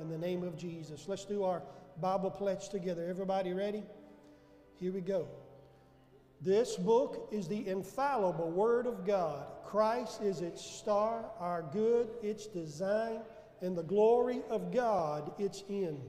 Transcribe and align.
in 0.00 0.08
the 0.08 0.18
name 0.18 0.42
of 0.42 0.56
Jesus. 0.56 1.06
Let's 1.06 1.24
do 1.24 1.44
our 1.44 1.62
Bible 2.00 2.30
pledge 2.30 2.68
together. 2.68 3.06
Everybody 3.08 3.52
ready? 3.52 3.82
Here 4.78 4.92
we 4.92 5.00
go. 5.00 5.28
This 6.40 6.76
book 6.76 7.28
is 7.30 7.48
the 7.48 7.68
infallible 7.68 8.50
Word 8.50 8.86
of 8.86 9.06
God. 9.06 9.46
Christ 9.64 10.22
is 10.22 10.40
its 10.40 10.64
star, 10.64 11.26
our 11.38 11.62
good, 11.72 12.08
its 12.22 12.46
design, 12.46 13.20
and 13.60 13.76
the 13.76 13.82
glory 13.82 14.40
of 14.48 14.72
God, 14.72 15.32
its 15.38 15.64
end. 15.68 16.00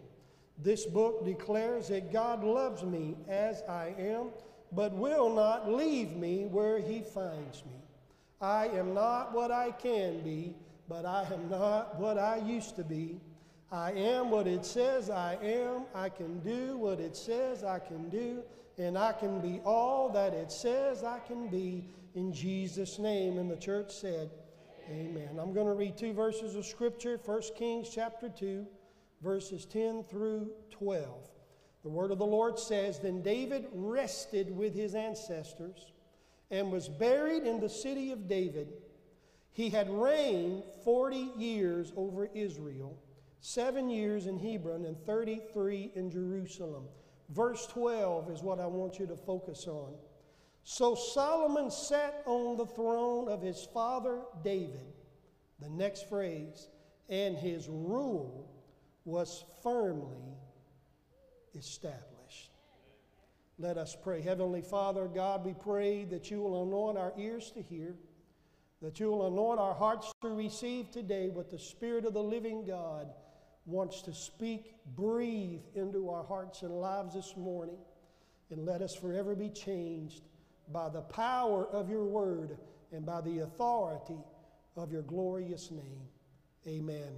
This 0.57 0.85
book 0.85 1.25
declares 1.25 1.89
that 1.89 2.13
God 2.13 2.43
loves 2.43 2.83
me 2.83 3.17
as 3.27 3.61
I 3.63 3.93
am, 3.99 4.29
but 4.71 4.93
will 4.93 5.33
not 5.33 5.69
leave 5.69 6.15
me 6.15 6.45
where 6.45 6.79
He 6.79 7.01
finds 7.01 7.65
me. 7.65 7.81
I 8.39 8.67
am 8.67 8.93
not 8.93 9.33
what 9.33 9.51
I 9.51 9.71
can 9.71 10.21
be, 10.21 10.55
but 10.87 11.05
I 11.05 11.27
am 11.31 11.49
not 11.49 11.99
what 11.99 12.17
I 12.17 12.37
used 12.37 12.77
to 12.77 12.83
be. 12.83 13.19
I 13.71 13.91
am 13.93 14.29
what 14.29 14.47
it 14.47 14.65
says 14.65 15.09
I 15.09 15.37
am. 15.41 15.83
I 15.95 16.09
can 16.09 16.39
do 16.39 16.77
what 16.77 16.99
it 16.99 17.15
says 17.15 17.63
I 17.63 17.79
can 17.79 18.09
do. 18.09 18.43
And 18.77 18.97
I 18.97 19.13
can 19.13 19.39
be 19.39 19.61
all 19.63 20.09
that 20.09 20.33
it 20.33 20.51
says 20.51 21.03
I 21.03 21.19
can 21.19 21.47
be 21.47 21.85
in 22.13 22.33
Jesus' 22.33 22.99
name. 22.99 23.37
And 23.37 23.49
the 23.49 23.55
church 23.55 23.91
said, 23.91 24.29
Amen. 24.89 25.39
I'm 25.39 25.53
going 25.53 25.67
to 25.67 25.73
read 25.73 25.95
two 25.95 26.11
verses 26.11 26.55
of 26.55 26.65
Scripture 26.65 27.17
1 27.23 27.41
Kings 27.55 27.89
chapter 27.93 28.27
2, 28.27 28.65
verses 29.21 29.65
10 29.65 30.03
through 30.03 30.49
12. 30.71 31.29
The 31.83 31.89
word 31.89 32.11
of 32.11 32.17
the 32.17 32.25
Lord 32.25 32.59
says 32.59 32.99
Then 32.99 33.21
David 33.21 33.67
rested 33.71 34.55
with 34.55 34.75
his 34.75 34.95
ancestors 34.95 35.93
and 36.49 36.71
was 36.71 36.89
buried 36.89 37.43
in 37.43 37.61
the 37.61 37.69
city 37.69 38.11
of 38.11 38.27
David. 38.27 38.67
He 39.53 39.69
had 39.69 39.89
reigned 39.89 40.63
40 40.83 41.31
years 41.37 41.93
over 41.95 42.29
Israel, 42.33 42.97
seven 43.41 43.89
years 43.89 44.27
in 44.27 44.39
Hebron, 44.39 44.85
and 44.85 44.97
33 45.05 45.91
in 45.95 46.09
Jerusalem. 46.09 46.85
Verse 47.29 47.65
12 47.67 48.29
is 48.29 48.43
what 48.43 48.59
I 48.59 48.67
want 48.67 48.99
you 48.99 49.07
to 49.07 49.15
focus 49.15 49.67
on. 49.67 49.93
So 50.63 50.95
Solomon 50.95 51.71
sat 51.71 52.21
on 52.25 52.55
the 52.55 52.67
throne 52.67 53.27
of 53.27 53.41
his 53.41 53.67
father 53.73 54.19
David. 54.43 54.93
The 55.59 55.69
next 55.69 56.07
phrase, 56.07 56.69
and 57.09 57.35
his 57.35 57.67
rule 57.67 58.47
was 59.05 59.43
firmly 59.63 60.37
established. 61.55 62.51
Let 63.57 63.77
us 63.77 63.95
pray. 64.01 64.21
Heavenly 64.21 64.61
Father, 64.61 65.07
God, 65.07 65.45
we 65.45 65.53
pray 65.53 66.05
that 66.05 66.31
you 66.31 66.41
will 66.41 66.63
anoint 66.63 66.97
our 66.97 67.13
ears 67.17 67.51
to 67.51 67.61
hear, 67.61 67.95
that 68.81 68.99
you 68.99 69.11
will 69.11 69.27
anoint 69.27 69.59
our 69.59 69.73
hearts 69.73 70.11
to 70.21 70.29
receive 70.29 70.89
today 70.89 71.29
what 71.29 71.51
the 71.51 71.59
Spirit 71.59 72.05
of 72.05 72.13
the 72.13 72.23
living 72.23 72.65
God 72.65 73.07
wants 73.65 74.01
to 74.03 74.13
speak, 74.13 74.73
breathe 74.95 75.61
into 75.75 76.09
our 76.09 76.23
hearts 76.23 76.63
and 76.63 76.71
lives 76.71 77.13
this 77.13 77.35
morning, 77.37 77.77
and 78.49 78.65
let 78.65 78.81
us 78.81 78.95
forever 78.95 79.35
be 79.35 79.49
changed 79.49 80.23
by 80.71 80.89
the 80.89 81.01
power 81.01 81.67
of 81.67 81.89
your 81.89 82.05
word 82.05 82.57
and 82.91 83.05
by 83.05 83.21
the 83.21 83.39
authority 83.39 84.17
of 84.75 84.91
your 84.91 85.03
glorious 85.03 85.71
name. 85.71 86.01
Amen 86.67 87.13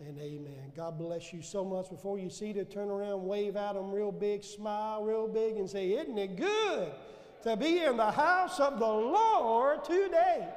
and 0.00 0.18
amen. 0.18 0.72
God 0.76 0.98
bless 0.98 1.32
you 1.32 1.42
so 1.42 1.64
much. 1.64 1.88
Before 1.88 2.18
you 2.18 2.28
see 2.28 2.52
to 2.52 2.64
turn 2.64 2.88
around, 2.88 3.24
wave 3.24 3.56
at 3.56 3.74
them 3.74 3.92
real 3.92 4.12
big, 4.12 4.42
smile 4.42 5.04
real 5.04 5.28
big, 5.28 5.56
and 5.56 5.68
say, 5.68 5.92
Isn't 5.92 6.18
it 6.18 6.36
good 6.36 6.92
to 7.42 7.56
be 7.56 7.80
in 7.80 7.96
the 7.96 8.10
house 8.10 8.58
of 8.58 8.78
the 8.78 8.86
Lord 8.86 9.84
today? 9.84 10.48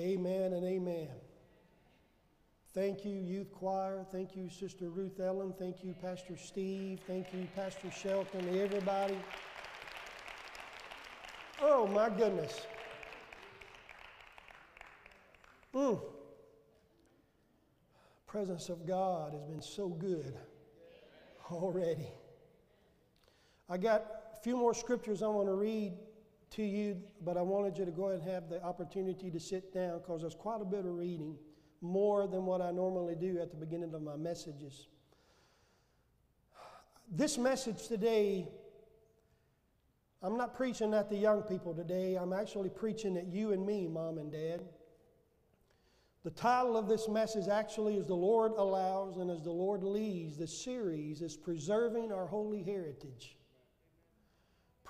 Amen 0.00 0.54
and 0.54 0.64
amen. 0.64 1.08
Thank 2.72 3.04
you, 3.04 3.12
youth 3.12 3.52
choir. 3.52 4.06
Thank 4.10 4.34
you, 4.34 4.48
Sister 4.48 4.88
Ruth 4.88 5.20
Ellen. 5.20 5.52
Thank 5.58 5.84
you, 5.84 5.94
Pastor 6.00 6.38
Steve. 6.38 7.00
Thank 7.06 7.34
you, 7.34 7.46
Pastor 7.54 7.90
Shelton, 7.90 8.48
everybody. 8.58 9.18
Oh, 11.60 11.86
my 11.86 12.08
goodness. 12.08 12.66
Mm. 15.74 16.00
Presence 18.26 18.70
of 18.70 18.86
God 18.86 19.34
has 19.34 19.42
been 19.42 19.60
so 19.60 19.88
good 19.88 20.34
already. 21.50 22.08
I 23.68 23.76
got 23.76 24.06
a 24.32 24.40
few 24.42 24.56
more 24.56 24.72
scriptures 24.72 25.22
I 25.22 25.26
want 25.26 25.48
to 25.48 25.54
read 25.54 25.92
to 26.50 26.62
you, 26.62 26.96
but 27.24 27.36
I 27.36 27.42
wanted 27.42 27.78
you 27.78 27.84
to 27.84 27.90
go 27.90 28.08
ahead 28.08 28.20
and 28.20 28.30
have 28.30 28.48
the 28.48 28.62
opportunity 28.62 29.30
to 29.30 29.38
sit 29.38 29.72
down 29.72 29.98
because 29.98 30.22
there's 30.22 30.34
quite 30.34 30.60
a 30.60 30.64
bit 30.64 30.80
of 30.80 30.96
reading, 30.96 31.36
more 31.80 32.26
than 32.26 32.44
what 32.44 32.60
I 32.60 32.72
normally 32.72 33.14
do 33.14 33.38
at 33.40 33.50
the 33.50 33.56
beginning 33.56 33.94
of 33.94 34.02
my 34.02 34.16
messages. 34.16 34.88
This 37.10 37.38
message 37.38 37.88
today, 37.88 38.48
I'm 40.22 40.36
not 40.36 40.54
preaching 40.56 40.92
at 40.92 41.08
the 41.08 41.16
young 41.16 41.42
people 41.42 41.72
today. 41.72 42.16
I'm 42.16 42.32
actually 42.32 42.68
preaching 42.68 43.16
at 43.16 43.28
you 43.28 43.52
and 43.52 43.64
me, 43.64 43.88
mom 43.88 44.18
and 44.18 44.30
dad. 44.30 44.62
The 46.22 46.30
title 46.30 46.76
of 46.76 46.88
this 46.88 47.08
message 47.08 47.48
actually, 47.48 47.96
is 47.96 48.06
the 48.06 48.14
Lord 48.14 48.52
allows 48.58 49.16
and 49.16 49.30
as 49.30 49.42
the 49.42 49.50
Lord 49.50 49.82
leads, 49.82 50.36
the 50.36 50.46
series 50.46 51.22
is 51.22 51.36
Preserving 51.36 52.12
Our 52.12 52.26
Holy 52.26 52.62
Heritage 52.62 53.38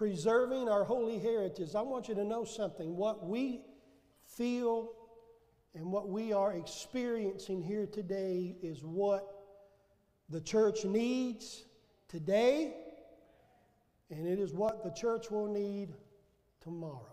preserving 0.00 0.66
our 0.66 0.82
holy 0.82 1.18
heritage, 1.18 1.74
I 1.74 1.82
want 1.82 2.08
you 2.08 2.14
to 2.14 2.24
know 2.24 2.42
something. 2.42 2.96
What 2.96 3.26
we 3.26 3.60
feel 4.24 4.92
and 5.74 5.92
what 5.92 6.08
we 6.08 6.32
are 6.32 6.54
experiencing 6.54 7.60
here 7.60 7.84
today 7.84 8.56
is 8.62 8.82
what 8.82 9.28
the 10.30 10.40
church 10.40 10.86
needs 10.86 11.64
today, 12.08 12.72
and 14.10 14.26
it 14.26 14.38
is 14.38 14.54
what 14.54 14.82
the 14.82 14.90
church 14.90 15.30
will 15.30 15.52
need 15.52 15.92
tomorrow. 16.62 17.04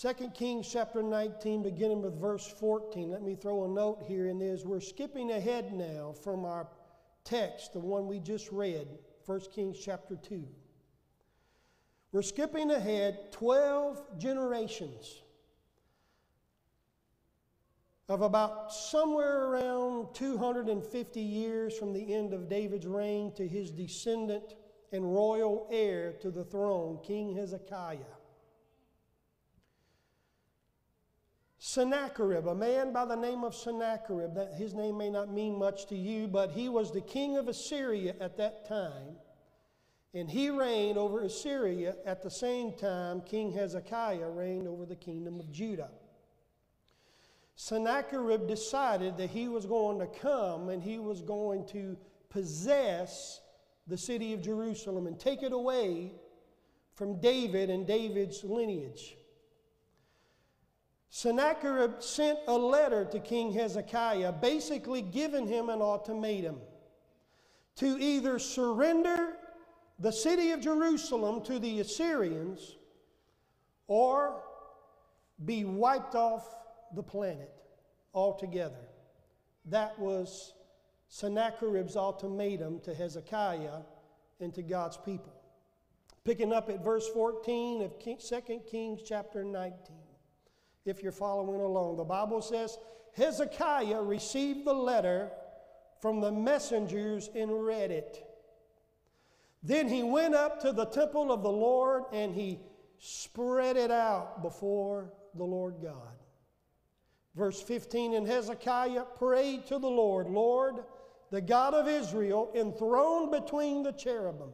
2 0.00 0.30
Kings 0.32 0.70
chapter 0.72 1.02
19, 1.02 1.62
beginning 1.62 2.00
with 2.00 2.18
verse 2.18 2.46
14. 2.58 3.10
Let 3.10 3.20
me 3.20 3.34
throw 3.34 3.66
a 3.66 3.68
note 3.68 4.02
here, 4.08 4.28
and 4.28 4.40
is 4.40 4.64
we're 4.64 4.80
skipping 4.80 5.32
ahead 5.32 5.74
now 5.74 6.14
from 6.24 6.46
our 6.46 6.66
text, 7.24 7.74
the 7.74 7.78
one 7.78 8.06
we 8.06 8.20
just 8.20 8.50
read. 8.50 8.88
1 9.26 9.40
Kings 9.54 9.78
chapter 9.82 10.16
2. 10.16 10.46
We're 12.12 12.22
skipping 12.22 12.70
ahead 12.70 13.32
12 13.32 14.18
generations 14.18 15.22
of 18.08 18.20
about 18.20 18.72
somewhere 18.72 19.44
around 19.46 20.14
250 20.14 21.20
years 21.20 21.78
from 21.78 21.92
the 21.92 22.12
end 22.14 22.34
of 22.34 22.48
David's 22.48 22.86
reign 22.86 23.32
to 23.36 23.48
his 23.48 23.70
descendant 23.70 24.54
and 24.92 25.14
royal 25.14 25.66
heir 25.70 26.12
to 26.20 26.30
the 26.30 26.44
throne, 26.44 26.98
King 27.02 27.34
Hezekiah. 27.34 27.98
Sennacherib, 31.72 32.48
a 32.48 32.54
man 32.54 32.92
by 32.92 33.06
the 33.06 33.16
name 33.16 33.44
of 33.44 33.54
Sennacherib, 33.54 34.34
that 34.34 34.52
his 34.52 34.74
name 34.74 34.98
may 34.98 35.08
not 35.08 35.32
mean 35.32 35.58
much 35.58 35.86
to 35.86 35.96
you, 35.96 36.28
but 36.28 36.50
he 36.50 36.68
was 36.68 36.92
the 36.92 37.00
king 37.00 37.38
of 37.38 37.48
Assyria 37.48 38.14
at 38.20 38.36
that 38.36 38.68
time. 38.68 39.16
And 40.12 40.28
he 40.28 40.50
reigned 40.50 40.98
over 40.98 41.22
Assyria 41.22 41.96
at 42.04 42.22
the 42.22 42.30
same 42.30 42.74
time 42.74 43.22
King 43.22 43.52
Hezekiah 43.52 44.28
reigned 44.28 44.68
over 44.68 44.84
the 44.84 44.96
kingdom 44.96 45.40
of 45.40 45.50
Judah. 45.50 45.88
Sennacherib 47.54 48.46
decided 48.46 49.16
that 49.16 49.30
he 49.30 49.48
was 49.48 49.64
going 49.64 49.98
to 49.98 50.20
come 50.20 50.68
and 50.68 50.82
he 50.82 50.98
was 50.98 51.22
going 51.22 51.64
to 51.68 51.96
possess 52.28 53.40
the 53.86 53.96
city 53.96 54.34
of 54.34 54.42
Jerusalem 54.42 55.06
and 55.06 55.18
take 55.18 55.42
it 55.42 55.54
away 55.54 56.12
from 56.92 57.18
David 57.18 57.70
and 57.70 57.86
David's 57.86 58.44
lineage. 58.44 59.16
Sennacherib 61.14 62.02
sent 62.02 62.38
a 62.48 62.56
letter 62.56 63.04
to 63.04 63.20
King 63.20 63.52
Hezekiah, 63.52 64.32
basically 64.32 65.02
giving 65.02 65.46
him 65.46 65.68
an 65.68 65.82
ultimatum 65.82 66.58
to 67.76 67.98
either 68.00 68.38
surrender 68.38 69.34
the 69.98 70.10
city 70.10 70.52
of 70.52 70.62
Jerusalem 70.62 71.42
to 71.42 71.58
the 71.58 71.80
Assyrians 71.80 72.78
or 73.88 74.42
be 75.44 75.66
wiped 75.66 76.14
off 76.14 76.48
the 76.94 77.02
planet 77.02 77.52
altogether. 78.14 78.88
That 79.66 79.98
was 79.98 80.54
Sennacherib's 81.08 81.94
ultimatum 81.94 82.80
to 82.84 82.94
Hezekiah 82.94 83.82
and 84.40 84.54
to 84.54 84.62
God's 84.62 84.96
people. 84.96 85.34
Picking 86.24 86.54
up 86.54 86.70
at 86.70 86.82
verse 86.82 87.06
14 87.08 87.82
of 87.82 87.98
2 87.98 88.60
Kings 88.70 89.02
chapter 89.04 89.44
19 89.44 90.01
if 90.84 91.02
you're 91.02 91.12
following 91.12 91.60
along. 91.60 91.96
The 91.96 92.04
Bible 92.04 92.42
says 92.42 92.78
Hezekiah 93.14 94.02
received 94.02 94.64
the 94.64 94.74
letter 94.74 95.30
from 96.00 96.20
the 96.20 96.32
messengers 96.32 97.30
and 97.34 97.64
read 97.64 97.90
it. 97.90 98.24
Then 99.62 99.88
he 99.88 100.02
went 100.02 100.34
up 100.34 100.60
to 100.62 100.72
the 100.72 100.86
temple 100.86 101.30
of 101.30 101.42
the 101.42 101.52
Lord 101.52 102.04
and 102.12 102.34
he 102.34 102.58
spread 102.98 103.76
it 103.76 103.90
out 103.90 104.42
before 104.42 105.12
the 105.34 105.44
Lord 105.44 105.76
God. 105.80 106.16
Verse 107.36 107.62
15 107.62 108.14
And 108.14 108.26
Hezekiah 108.26 109.04
prayed 109.16 109.66
to 109.68 109.78
the 109.78 109.88
Lord, 109.88 110.28
Lord, 110.28 110.76
the 111.30 111.40
God 111.40 111.74
of 111.74 111.88
Israel, 111.88 112.50
enthroned 112.54 113.30
between 113.30 113.82
the 113.82 113.92
cherubim. 113.92 114.52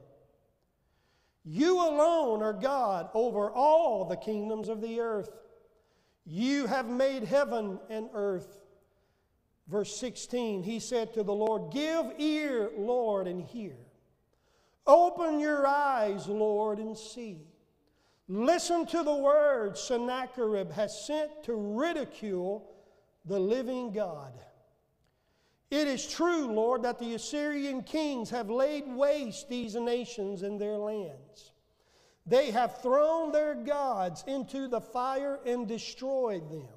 You 1.44 1.76
alone 1.76 2.42
are 2.42 2.52
God 2.52 3.08
over 3.14 3.50
all 3.50 4.04
the 4.04 4.16
kingdoms 4.16 4.68
of 4.68 4.80
the 4.82 5.00
earth. 5.00 5.30
You 6.30 6.66
have 6.66 6.90
made 6.90 7.24
heaven 7.24 7.80
and 7.88 8.10
earth. 8.12 8.60
Verse 9.66 9.96
16, 9.98 10.62
he 10.62 10.78
said 10.78 11.14
to 11.14 11.22
the 11.22 11.34
Lord, 11.34 11.72
Give 11.72 12.04
ear, 12.18 12.70
Lord, 12.76 13.26
and 13.26 13.42
hear. 13.42 13.76
Open 14.86 15.40
your 15.40 15.66
eyes, 15.66 16.28
Lord, 16.28 16.80
and 16.80 16.96
see. 16.96 17.46
Listen 18.28 18.84
to 18.86 19.02
the 19.02 19.14
words 19.14 19.80
Sennacherib 19.80 20.70
has 20.72 21.06
sent 21.06 21.44
to 21.44 21.54
ridicule 21.54 22.74
the 23.24 23.40
living 23.40 23.90
God. 23.90 24.34
It 25.70 25.88
is 25.88 26.06
true, 26.06 26.52
Lord, 26.52 26.82
that 26.82 26.98
the 26.98 27.14
Assyrian 27.14 27.82
kings 27.82 28.28
have 28.28 28.50
laid 28.50 28.86
waste 28.86 29.48
these 29.48 29.74
nations 29.76 30.42
and 30.42 30.60
their 30.60 30.76
lands. 30.76 31.52
They 32.28 32.50
have 32.50 32.82
thrown 32.82 33.32
their 33.32 33.54
gods 33.54 34.22
into 34.26 34.68
the 34.68 34.80
fire 34.80 35.40
and 35.46 35.66
destroyed 35.66 36.50
them. 36.50 36.68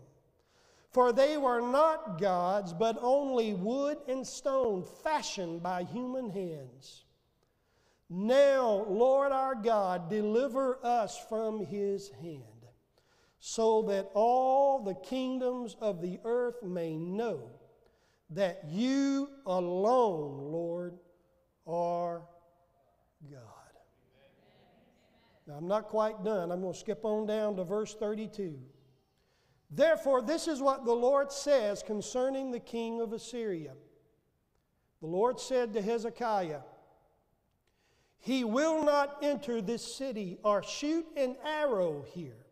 For 0.92 1.12
they 1.12 1.38
were 1.38 1.62
not 1.62 2.20
gods, 2.20 2.74
but 2.74 2.98
only 3.02 3.54
wood 3.54 3.98
and 4.08 4.26
stone 4.26 4.86
fashioned 5.04 5.62
by 5.62 5.84
human 5.84 6.30
hands. 6.30 7.06
Now, 8.10 8.86
Lord 8.90 9.32
our 9.32 9.56
God, 9.56 10.10
deliver 10.10 10.86
us 10.86 11.18
from 11.30 11.66
his 11.66 12.10
hand, 12.22 12.44
so 13.40 13.84
that 13.84 14.10
all 14.14 14.84
the 14.84 14.96
kingdoms 14.96 15.78
of 15.80 16.02
the 16.02 16.20
earth 16.26 16.62
may 16.62 16.96
know 16.96 17.50
that 18.32 18.66
you 18.70 19.30
alone, 19.46 20.52
Lord, 20.52 20.98
are 21.66 22.24
God. 23.30 23.51
Now, 25.52 25.58
I'm 25.58 25.68
not 25.68 25.90
quite 25.90 26.24
done. 26.24 26.50
I'm 26.50 26.62
going 26.62 26.72
to 26.72 26.80
skip 26.80 27.04
on 27.04 27.26
down 27.26 27.58
to 27.58 27.66
verse 27.66 27.94
32. 27.94 28.58
Therefore, 29.70 30.22
this 30.22 30.48
is 30.48 30.62
what 30.62 30.86
the 30.86 30.94
Lord 30.94 31.30
says 31.30 31.84
concerning 31.84 32.52
the 32.52 32.60
king 32.60 33.02
of 33.02 33.12
Assyria. 33.12 33.74
The 35.02 35.08
Lord 35.08 35.42
said 35.42 35.74
to 35.74 35.82
Hezekiah, 35.82 36.62
he 38.20 38.46
will 38.46 38.86
not 38.86 39.18
enter 39.22 39.62
this 39.62 39.96
city 39.96 40.38
or 40.44 40.64
shoot 40.64 41.06
an 41.18 41.36
arrow 41.46 42.06
here. 42.14 42.46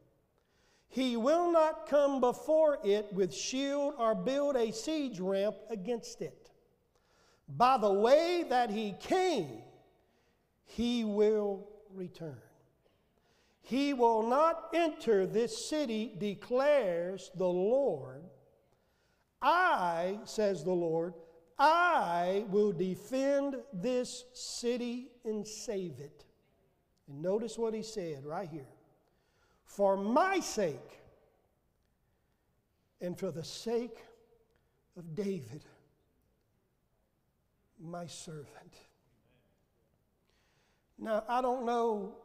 He 0.89 1.15
will 1.15 1.49
not 1.53 1.87
come 1.87 2.19
before 2.19 2.79
it 2.83 3.13
with 3.13 3.33
shield 3.33 3.93
or 3.97 4.13
build 4.13 4.57
a 4.57 4.73
siege 4.73 5.21
ramp 5.21 5.55
against 5.69 6.21
it. 6.21 6.51
By 7.47 7.77
the 7.77 7.93
way 7.93 8.43
that 8.49 8.69
he 8.69 8.95
came, 8.99 9.61
he 10.65 11.05
will 11.05 11.65
return. 11.93 12.41
He 13.69 13.94
will 13.94 14.24
not 14.24 14.69
enter 14.74 15.27
this 15.27 15.69
city, 15.69 16.16
declares 16.18 17.30
the 17.36 17.48
Lord. 17.48 18.24
I, 19.44 20.18
says 20.24 20.63
the 20.63 20.71
Lord, 20.71 21.13
I 21.60 22.45
will 22.50 22.71
defend 22.71 23.57
this 23.71 24.25
city 24.33 25.12
and 25.24 25.48
save 25.48 26.00
it. 26.00 26.25
And 27.07 27.21
notice 27.21 27.60
what 27.60 27.75
he 27.75 27.83
said 27.83 28.25
right 28.25 28.50
here. 28.50 28.74
For 29.66 29.95
my 29.95 30.39
sake 30.39 31.00
and 33.00 33.16
for 33.19 33.30
the 33.30 33.44
sake 33.44 34.00
of 34.98 35.13
David, 35.13 35.63
my 37.80 38.07
servant. 38.07 38.48
Now, 40.98 41.24
I 41.30 41.44
don't 41.44 41.68
know 41.68 42.16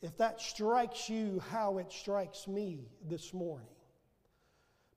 if 0.00 0.16
that 0.18 0.40
strikes 0.40 1.08
you 1.08 1.42
how 1.50 1.78
it 1.78 1.92
strikes 1.92 2.46
me 2.46 2.88
this 3.08 3.32
morning. 3.34 3.66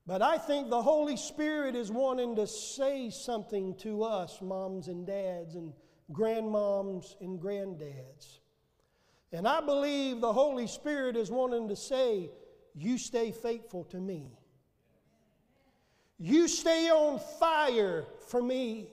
But 0.06 0.22
I 0.22 0.38
think 0.38 0.68
the 0.68 0.82
Holy 0.82 1.16
Spirit 1.16 1.76
is 1.76 1.90
wanting 1.90 2.36
to 2.36 2.46
say 2.46 3.10
something 3.10 3.76
to 3.76 4.02
us, 4.02 4.40
moms 4.40 4.88
and 4.88 5.06
dads, 5.06 5.54
and 5.54 5.72
grandmoms 6.12 7.14
and 7.20 7.40
granddads. 7.40 8.40
And 9.32 9.46
I 9.46 9.60
believe 9.60 10.20
the 10.20 10.32
Holy 10.32 10.66
Spirit 10.66 11.16
is 11.16 11.30
wanting 11.30 11.68
to 11.68 11.76
say, 11.76 12.30
You 12.74 12.98
stay 12.98 13.30
faithful 13.30 13.84
to 13.84 13.98
me. 13.98 14.38
You 16.18 16.46
stay 16.48 16.88
on 16.90 17.20
fire 17.40 18.04
for 18.28 18.42
me. 18.42 18.88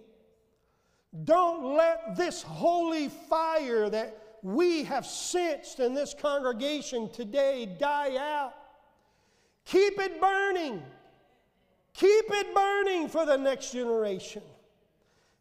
Don't 1.24 1.76
let 1.76 2.16
this 2.16 2.42
holy 2.42 3.10
fire 3.10 3.90
that 3.90 4.29
we 4.42 4.84
have 4.84 5.06
sensed 5.06 5.80
in 5.80 5.94
this 5.94 6.14
congregation 6.14 7.10
today 7.10 7.66
die 7.80 8.16
out. 8.18 8.54
Keep 9.66 10.00
it 10.00 10.22
burning. 10.22 10.82
Keep 11.94 12.26
it 12.30 12.56
burning 12.56 13.10
for 13.10 13.26
the 13.26 13.38
next 13.38 13.72
generation. 13.72 14.44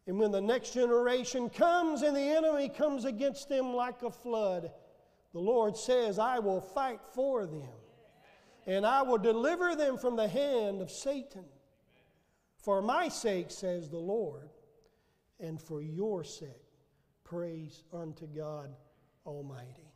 And 0.07 0.19
when 0.19 0.31
the 0.31 0.41
next 0.41 0.73
generation 0.73 1.49
comes 1.49 2.01
and 2.01 2.15
the 2.15 2.21
enemy 2.21 2.67
comes 2.69 3.05
against 3.05 3.47
them 3.47 3.73
like 3.73 4.01
a 4.03 4.09
flood, 4.09 4.71
the 5.33 5.39
Lord 5.39 5.77
says, 5.77 6.19
I 6.19 6.39
will 6.39 6.61
fight 6.61 6.99
for 7.13 7.45
them. 7.45 7.69
And 8.65 8.85
I 8.85 9.01
will 9.03 9.17
deliver 9.17 9.75
them 9.75 9.97
from 9.97 10.15
the 10.15 10.27
hand 10.27 10.81
of 10.81 10.91
Satan. 10.91 11.45
For 12.57 12.81
my 12.81 13.07
sake, 13.07 13.51
says 13.51 13.89
the 13.89 13.97
Lord, 13.97 14.49
and 15.39 15.61
for 15.61 15.81
your 15.81 16.23
sake, 16.23 16.49
praise 17.23 17.83
unto 17.93 18.27
God 18.27 18.75
Almighty. 19.29 19.93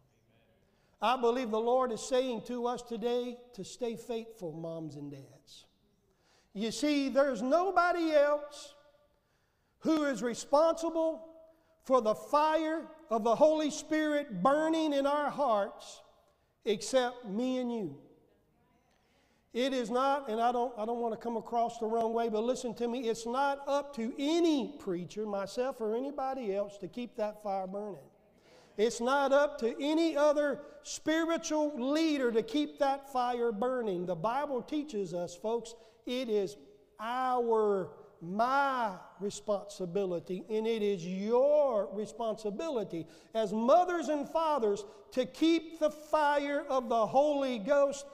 I 1.01 1.17
believe 1.19 1.51
the 1.51 1.59
Lord 1.59 1.91
is 1.91 2.01
saying 2.01 2.43
to 2.47 2.65
us 2.65 2.81
today 2.81 3.37
to 3.55 3.65
stay 3.65 3.97
faithful, 3.97 4.53
moms 4.53 4.95
and 4.95 5.11
dads. 5.11 5.65
You 6.53 6.71
see, 6.71 7.09
there's 7.09 7.41
nobody 7.41 8.13
else 8.13 8.73
who 9.79 10.05
is 10.05 10.23
responsible 10.23 11.27
for 11.83 11.99
the 11.99 12.15
fire 12.15 12.83
of 13.09 13.23
the 13.23 13.35
Holy 13.35 13.69
Spirit 13.69 14.41
burning 14.41 14.93
in 14.93 15.05
our 15.05 15.29
hearts 15.29 16.01
except 16.63 17.25
me 17.25 17.57
and 17.57 17.73
you. 17.73 17.97
It 19.53 19.73
is 19.73 19.91
not, 19.91 20.29
and 20.29 20.41
I 20.41 20.51
don't, 20.51 20.73
I 20.77 20.85
don't 20.85 20.99
want 20.99 21.13
to 21.13 21.19
come 21.19 21.37
across 21.37 21.77
the 21.77 21.85
wrong 21.85 22.13
way, 22.13 22.29
but 22.29 22.43
listen 22.43 22.73
to 22.75 22.87
me, 22.87 23.09
it's 23.09 23.25
not 23.25 23.61
up 23.67 23.95
to 23.97 24.13
any 24.17 24.75
preacher, 24.79 25.25
myself 25.25 25.79
or 25.79 25.95
anybody 25.95 26.55
else, 26.55 26.77
to 26.77 26.87
keep 26.87 27.15
that 27.17 27.43
fire 27.43 27.67
burning. 27.67 27.99
It's 28.77 28.99
not 28.99 29.31
up 29.31 29.59
to 29.59 29.75
any 29.79 30.17
other 30.17 30.59
spiritual 30.83 31.91
leader 31.91 32.31
to 32.31 32.41
keep 32.41 32.79
that 32.79 33.11
fire 33.11 33.51
burning. 33.51 34.05
The 34.05 34.15
Bible 34.15 34.61
teaches 34.61 35.13
us, 35.13 35.35
folks, 35.35 35.75
it 36.05 36.27
is 36.27 36.57
our, 36.99 37.89
my 38.21 38.93
responsibility, 39.19 40.43
and 40.49 40.65
it 40.65 40.81
is 40.81 41.05
your 41.05 41.89
responsibility 41.93 43.05
as 43.33 43.53
mothers 43.53 44.09
and 44.09 44.27
fathers 44.27 44.85
to 45.11 45.25
keep 45.25 45.79
the 45.79 45.91
fire 45.91 46.65
of 46.67 46.89
the 46.89 47.05
Holy 47.05 47.59
Ghost 47.59 48.05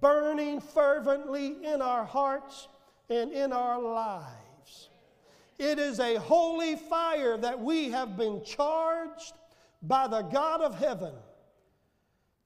burning 0.00 0.60
fervently 0.60 1.64
in 1.64 1.82
our 1.82 2.04
hearts 2.04 2.68
and 3.10 3.32
in 3.32 3.52
our 3.52 3.82
lives. 3.82 4.90
It 5.58 5.78
is 5.78 6.00
a 6.00 6.16
holy 6.16 6.76
fire 6.76 7.36
that 7.36 7.60
we 7.60 7.90
have 7.90 8.16
been 8.16 8.42
charged 8.44 9.34
by 9.86 10.08
the 10.08 10.22
God 10.22 10.60
of 10.60 10.74
heaven 10.74 11.14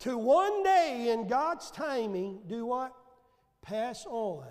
to 0.01 0.19
one 0.19 0.63
day 0.63 1.11
in 1.11 1.27
God's 1.27 1.71
timing 1.71 2.41
do 2.47 2.67
what? 2.67 2.93
Pass 3.63 4.07
on 4.07 4.47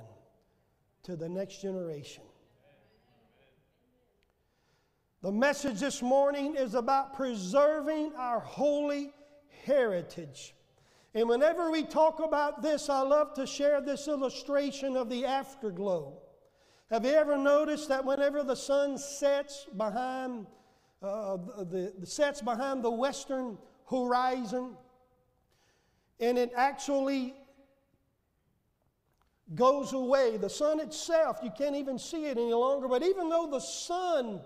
to 1.04 1.16
the 1.16 1.30
next 1.30 1.62
generation. 1.62 2.24
The 5.22 5.32
message 5.32 5.80
this 5.80 6.02
morning 6.02 6.56
is 6.56 6.76
about 6.76 7.16
preserving 7.16 8.14
our 8.16 8.40
holy 8.40 9.14
heritage. 9.66 10.54
And 11.14 11.28
whenever 11.28 11.72
we 11.72 11.84
talk 11.84 12.20
about 12.20 12.62
this, 12.62 12.90
I 12.90 13.02
love 13.02 13.34
to 13.34 13.48
share 13.48 13.82
this 13.82 14.08
illustration 14.08 14.96
of 14.96 15.10
the 15.10 15.26
afterglow. 15.26 16.22
Have 16.92 17.06
you 17.06 17.12
ever 17.12 17.38
noticed 17.38 17.90
that 17.90 18.06
whenever 18.06 18.44
the 18.44 18.56
sun 18.56 18.98
sets 18.98 19.66
behind 19.76 20.46
uh, 21.02 21.38
the, 21.38 21.94
the 22.00 22.06
sets 22.06 22.42
behind 22.42 22.84
the 22.84 22.92
western 22.92 23.58
horizon, 23.90 24.76
and 26.20 26.38
it 26.38 26.52
actually 26.56 27.34
goes 29.56 29.94
away. 29.94 30.38
The 30.38 30.50
sun 30.50 30.80
itself, 30.80 31.40
you 31.44 31.52
can't 31.58 31.76
even 31.76 31.98
see 32.00 32.26
it 32.26 32.38
any 32.38 32.54
longer. 32.54 32.88
But 32.88 33.04
even 33.04 33.30
though 33.30 33.48
the 33.50 33.60
sun 33.60 34.42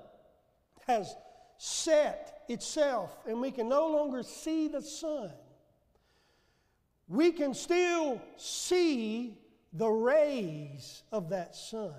has 0.87 1.15
set 1.57 2.43
itself 2.49 3.17
and 3.27 3.39
we 3.39 3.51
can 3.51 3.69
no 3.69 3.87
longer 3.87 4.23
see 4.23 4.67
the 4.67 4.81
sun, 4.81 5.31
we 7.07 7.31
can 7.31 7.53
still 7.53 8.21
see 8.37 9.37
the 9.73 9.87
rays 9.87 11.03
of 11.11 11.29
that 11.29 11.55
sun 11.55 11.93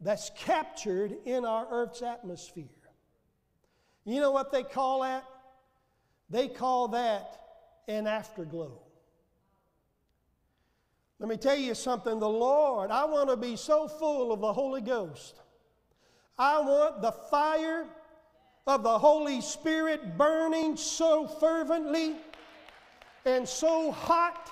that's 0.00 0.30
captured 0.36 1.14
in 1.24 1.44
our 1.44 1.66
Earth's 1.70 2.02
atmosphere. 2.02 2.81
You 4.04 4.20
know 4.20 4.30
what 4.30 4.50
they 4.50 4.62
call 4.62 5.02
that? 5.02 5.24
They 6.28 6.48
call 6.48 6.88
that 6.88 7.40
an 7.88 8.06
afterglow. 8.06 8.80
Let 11.18 11.28
me 11.28 11.36
tell 11.36 11.56
you 11.56 11.74
something. 11.74 12.18
The 12.18 12.28
Lord, 12.28 12.90
I 12.90 13.04
want 13.04 13.28
to 13.28 13.36
be 13.36 13.54
so 13.54 13.86
full 13.86 14.32
of 14.32 14.40
the 14.40 14.52
Holy 14.52 14.80
Ghost. 14.80 15.36
I 16.36 16.58
want 16.60 17.00
the 17.00 17.12
fire 17.12 17.86
of 18.66 18.82
the 18.82 18.98
Holy 18.98 19.40
Spirit 19.40 20.16
burning 20.18 20.76
so 20.76 21.26
fervently 21.26 22.16
and 23.24 23.48
so 23.48 23.92
hot 23.92 24.50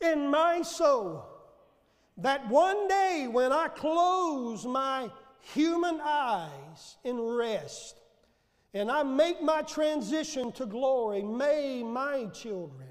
in 0.00 0.28
my 0.28 0.62
soul 0.62 1.24
that 2.16 2.48
one 2.48 2.88
day 2.88 3.28
when 3.30 3.52
I 3.52 3.68
close 3.68 4.64
my 4.64 5.10
human 5.52 6.00
eyes 6.02 6.96
in 7.04 7.20
rest 7.20 7.96
and 8.72 8.90
I 8.90 9.04
make 9.04 9.40
my 9.40 9.62
transition 9.62 10.50
to 10.52 10.66
glory, 10.66 11.22
may 11.22 11.84
my 11.84 12.26
children, 12.26 12.88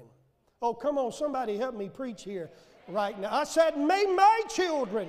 oh, 0.62 0.72
come 0.72 0.96
on, 0.96 1.12
somebody 1.12 1.58
help 1.58 1.76
me 1.76 1.90
preach 1.90 2.24
here 2.24 2.50
right 2.88 3.18
now. 3.20 3.34
I 3.34 3.44
said, 3.44 3.76
may 3.76 4.06
my 4.06 4.40
children 4.48 5.08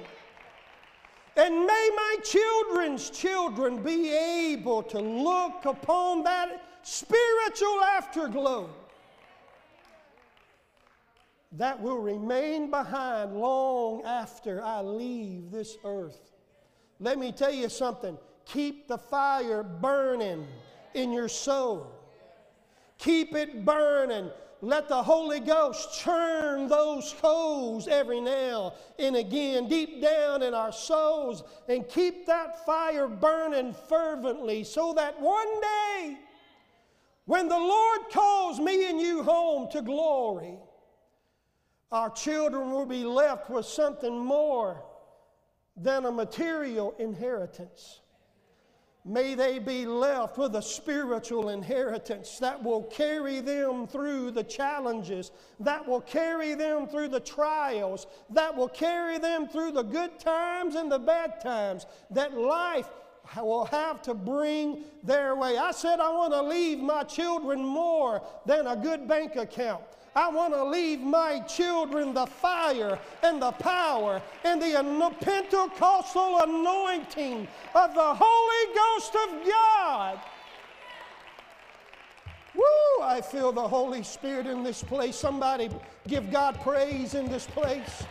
and 1.38 1.66
may 1.66 1.90
my 1.96 2.18
children's 2.24 3.10
children 3.10 3.84
be 3.84 4.10
able 4.10 4.84
to 4.84 5.00
look 5.00 5.66
upon 5.66 6.24
that 6.24 6.64
spiritual 6.84 7.84
afterglow 7.84 8.70
that 11.54 11.82
will 11.82 12.00
remain 12.00 12.70
behind 12.70 13.34
long 13.36 14.04
after 14.04 14.64
I 14.64 14.82
leave 14.82 15.52
this 15.52 15.78
earth. 15.84 16.35
Let 17.00 17.18
me 17.18 17.32
tell 17.32 17.54
you 17.54 17.70
something 17.70 18.18
keep 18.46 18.88
the 18.88 18.98
fire 18.98 19.64
burning 19.64 20.48
in 20.94 21.12
your 21.12 21.28
soul, 21.28 21.92
keep 22.98 23.36
it 23.36 23.66
burning. 23.66 24.30
Let 24.62 24.88
the 24.88 25.04
Holy 25.04 25.42
Ghost 25.42 26.00
churn 26.00 26.68
those 26.68 27.14
coals 27.22 27.88
every 27.88 28.22
now 28.22 28.74
and 28.98 29.16
again 29.16 29.68
deep 29.68 30.02
down 30.02 30.42
in 30.42 30.54
our 30.54 30.72
souls 30.72 31.44
and 31.68 31.88
keep 31.88 32.26
that 32.26 32.66
fire 32.66 33.08
burning 33.08 33.76
fervently 33.88 34.64
so 34.64 34.94
that 34.94 35.20
one 35.22 35.62
day, 35.62 36.18
when 37.26 37.48
the 37.48 37.60
Lord 37.60 38.02
calls 38.12 38.60
me 38.60 38.90
and 38.90 39.00
you 39.00 39.22
home 39.24 39.70
to 39.72 39.82
glory, 39.82 40.58
our 41.92 42.10
children 42.10 42.72
will 42.72 42.86
be 42.86 43.04
left 43.04 43.50
with 43.50 43.66
something 43.66 44.18
more 44.18 44.84
than 45.78 46.06
a 46.06 46.12
material 46.12 46.96
inheritance. 47.00 48.02
May 49.08 49.36
they 49.36 49.60
be 49.60 49.86
left 49.86 50.40
with 50.40 50.56
a 50.56 50.62
spiritual 50.64 51.50
inheritance 51.50 52.40
that 52.40 52.64
will 52.64 52.84
carry 52.84 53.40
them 53.40 53.86
through 53.86 54.32
the 54.32 54.44
challenges, 54.44 55.30
that 55.60 55.88
will 55.88 56.02
carry 56.02 56.56
them 56.56 56.88
through 56.88 57.10
the 57.10 57.20
trials, 57.20 58.08
that 58.32 58.56
will 58.56 58.68
carry 58.68 59.20
them 59.20 59.48
through 59.48 59.74
the 59.74 59.84
good 59.84 60.20
times 60.20 60.74
and 60.74 60.92
the 60.92 60.98
bad 60.98 61.40
times, 61.40 61.86
that 62.10 62.36
life 62.36 62.90
will 63.38 63.66
have 63.66 64.02
to 64.04 64.16
bring 64.16 64.84
their 65.04 65.36
way. 65.36 65.56
I 65.56 65.70
said, 65.70 66.00
I 66.00 66.10
want 66.10 66.34
to 66.34 66.42
leave 66.42 66.80
my 66.80 67.04
children 67.04 67.64
more 67.64 68.24
than 68.48 68.66
a 68.66 68.76
good 68.76 69.08
bank 69.08 69.36
account. 69.36 69.84
I 70.16 70.30
want 70.30 70.54
to 70.54 70.64
leave 70.64 71.02
my 71.02 71.42
children 71.42 72.14
the 72.14 72.26
fire 72.26 72.98
and 73.22 73.42
the 73.42 73.52
power 73.52 74.22
and 74.46 74.62
the 74.62 75.16
Pentecostal 75.20 76.40
anointing 76.42 77.48
of 77.74 77.94
the 77.94 78.16
Holy 78.18 78.76
Ghost 78.76 79.16
of 79.16 79.46
God. 79.46 80.20
Woo! 82.56 83.04
I 83.04 83.20
feel 83.22 83.52
the 83.52 83.68
Holy 83.68 84.04
Spirit 84.04 84.48
in 84.48 84.64
this 84.64 84.82
place. 84.82 85.18
Somebody 85.18 85.70
give 86.08 86.32
God 86.32 86.62
praise 86.62 87.14
in 87.14 87.30
this 87.30 87.46
place. 87.46 88.04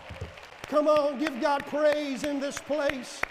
Come 0.68 0.88
on, 0.88 1.18
give 1.18 1.40
God 1.40 1.64
praise 1.66 2.24
in 2.24 2.38
this 2.38 2.58
place. 2.58 3.22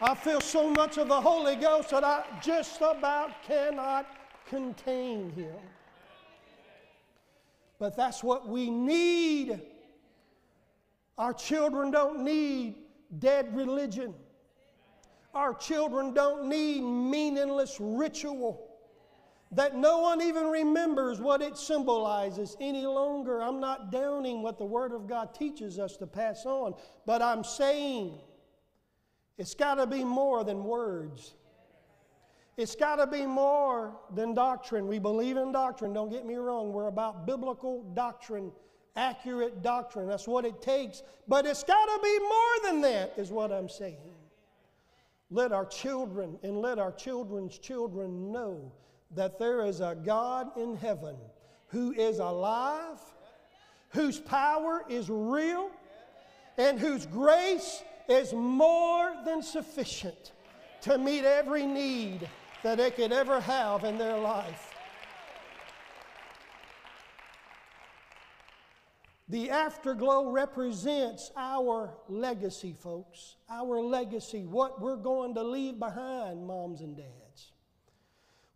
I 0.00 0.14
feel 0.14 0.40
so 0.40 0.70
much 0.70 0.96
of 0.96 1.08
the 1.08 1.20
Holy 1.20 1.56
Ghost 1.56 1.90
that 1.90 2.04
I 2.04 2.24
just 2.42 2.80
about 2.80 3.42
cannot 3.42 4.06
contain 4.48 5.30
Him. 5.32 5.54
But 7.84 7.98
that's 7.98 8.24
what 8.24 8.48
we 8.48 8.70
need. 8.70 9.60
Our 11.18 11.34
children 11.34 11.90
don't 11.90 12.24
need 12.24 12.76
dead 13.18 13.54
religion. 13.54 14.14
Our 15.34 15.52
children 15.52 16.14
don't 16.14 16.48
need 16.48 16.80
meaningless 16.80 17.76
ritual 17.78 18.70
that 19.52 19.76
no 19.76 19.98
one 19.98 20.22
even 20.22 20.46
remembers 20.46 21.20
what 21.20 21.42
it 21.42 21.58
symbolizes 21.58 22.56
any 22.58 22.86
longer. 22.86 23.42
I'm 23.42 23.60
not 23.60 23.92
downing 23.92 24.40
what 24.40 24.56
the 24.56 24.64
Word 24.64 24.92
of 24.92 25.06
God 25.06 25.34
teaches 25.34 25.78
us 25.78 25.98
to 25.98 26.06
pass 26.06 26.46
on, 26.46 26.72
but 27.04 27.20
I'm 27.20 27.44
saying 27.44 28.18
it's 29.36 29.54
got 29.54 29.74
to 29.74 29.86
be 29.86 30.04
more 30.04 30.42
than 30.42 30.64
words. 30.64 31.34
It's 32.56 32.76
got 32.76 32.96
to 32.96 33.06
be 33.06 33.26
more 33.26 33.96
than 34.14 34.34
doctrine. 34.34 34.86
We 34.86 35.00
believe 35.00 35.36
in 35.36 35.50
doctrine, 35.50 35.92
don't 35.92 36.10
get 36.10 36.24
me 36.24 36.36
wrong. 36.36 36.72
We're 36.72 36.86
about 36.86 37.26
biblical 37.26 37.82
doctrine, 37.94 38.52
accurate 38.94 39.62
doctrine. 39.62 40.06
That's 40.06 40.28
what 40.28 40.44
it 40.44 40.62
takes. 40.62 41.02
But 41.26 41.46
it's 41.46 41.64
got 41.64 41.84
to 41.86 42.00
be 42.02 42.18
more 42.20 42.70
than 42.70 42.80
that, 42.82 43.14
is 43.16 43.30
what 43.30 43.50
I'm 43.50 43.68
saying. 43.68 43.96
Let 45.30 45.50
our 45.50 45.66
children 45.66 46.38
and 46.44 46.58
let 46.58 46.78
our 46.78 46.92
children's 46.92 47.58
children 47.58 48.30
know 48.30 48.72
that 49.16 49.38
there 49.38 49.64
is 49.64 49.80
a 49.80 49.96
God 50.04 50.56
in 50.56 50.76
heaven 50.76 51.16
who 51.68 51.92
is 51.92 52.20
alive, 52.20 53.00
whose 53.88 54.20
power 54.20 54.84
is 54.88 55.10
real, 55.10 55.70
and 56.56 56.78
whose 56.78 57.06
grace 57.06 57.82
is 58.08 58.32
more 58.32 59.12
than 59.24 59.42
sufficient 59.42 60.32
to 60.82 60.98
meet 60.98 61.24
every 61.24 61.66
need 61.66 62.28
that 62.64 62.78
they 62.78 62.90
could 62.90 63.12
ever 63.12 63.40
have 63.40 63.84
in 63.84 63.98
their 63.98 64.18
life. 64.18 64.72
The 69.28 69.50
afterglow 69.50 70.30
represents 70.30 71.30
our 71.36 71.94
legacy, 72.08 72.72
folks. 72.72 73.36
Our 73.50 73.80
legacy, 73.80 74.46
what 74.46 74.80
we're 74.80 74.96
going 74.96 75.34
to 75.34 75.42
leave 75.42 75.78
behind, 75.78 76.46
moms 76.46 76.80
and 76.80 76.96
dads. 76.96 77.52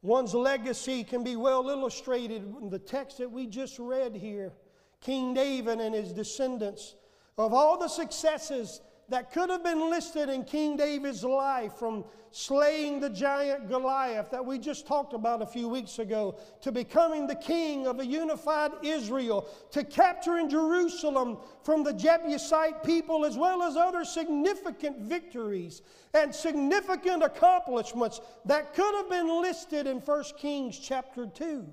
One's 0.01 0.35
legacy 0.35 1.05
can 1.05 1.23
be 1.23 1.37
well 1.37 1.69
illustrated 1.69 2.43
in 2.63 2.71
the 2.71 2.79
text 2.79 3.19
that 3.19 3.31
we 3.31 3.47
just 3.47 3.79
read 3.79 4.15
here. 4.15 4.55
King 5.03 5.35
David 5.35 5.81
and 5.81 5.95
his 5.95 6.13
descendants, 6.13 6.95
of 7.37 7.53
all 7.53 7.79
the 7.79 7.89
successes 7.89 8.81
that 9.09 9.33
could 9.33 9.49
have 9.49 9.65
been 9.65 9.91
listed 9.91 10.29
in 10.29 10.45
King 10.45 10.77
David's 10.77 11.25
life 11.25 11.75
from 11.75 12.05
slaying 12.31 13.01
the 13.01 13.09
giant 13.09 13.69
Goliath 13.69 14.31
that 14.31 14.45
we 14.45 14.59
just 14.59 14.87
talked 14.87 15.15
about 15.15 15.41
a 15.41 15.47
few 15.47 15.69
weeks 15.69 15.99
ago, 15.99 16.39
to 16.61 16.71
becoming 16.71 17.27
the 17.27 17.35
king 17.35 17.87
of 17.87 18.01
a 18.01 18.07
unified 18.07 18.73
Israel, 18.83 19.49
to 19.71 19.83
capturing 19.83 20.51
Jerusalem 20.51 21.39
from 21.63 21.83
the 21.85 21.93
Jebusite 21.93 22.83
people, 22.85 23.25
as 23.25 23.37
well 23.37 23.63
as 23.63 23.77
other 23.77 24.05
significant 24.05 24.99
victories 25.01 25.83
and 26.13 26.35
significant 26.35 27.23
accomplishments 27.23 28.21
that 28.45 28.75
could 28.75 28.95
have 28.95 29.09
been 29.09 29.41
listed 29.41 29.87
in 29.87 29.99
1 29.99 30.25
Kings 30.37 30.79
chapter 30.79 31.27
2. 31.27 31.67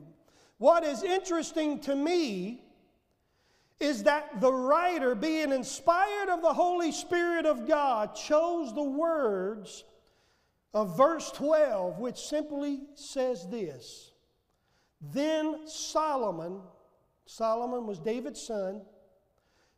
What 0.58 0.86
is 0.86 1.04
interesting 1.04 1.80
to 1.82 1.96
me 1.96 2.65
is 3.80 4.04
that 4.04 4.40
the 4.40 4.54
writer, 4.54 5.16
being 5.16 5.52
inspired 5.52 6.30
of 6.30 6.42
the 6.42 6.54
Holy 6.54 6.92
Spirit 6.92 7.46
of 7.46 7.68
God, 7.68 8.16
chose 8.16 8.74
the 8.74 8.84
words 8.84 9.84
of 10.74 10.96
verse 10.98 11.32
12, 11.32 12.00
which 12.00 12.18
simply 12.18 12.82
says 12.96 13.48
this 13.48 14.12
Then 15.02 15.68
Solomon, 15.68 16.62
Solomon 17.26 17.86
was 17.86 18.00
David's 18.00 18.42
son, 18.42 18.82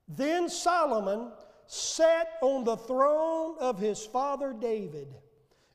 then 0.07 0.47
Solomon 0.47 1.31
sat 1.65 2.29
on 2.41 2.63
the 2.63 2.77
throne 2.77 3.55
of 3.59 3.79
his 3.79 4.05
father 4.05 4.53
David, 4.57 5.07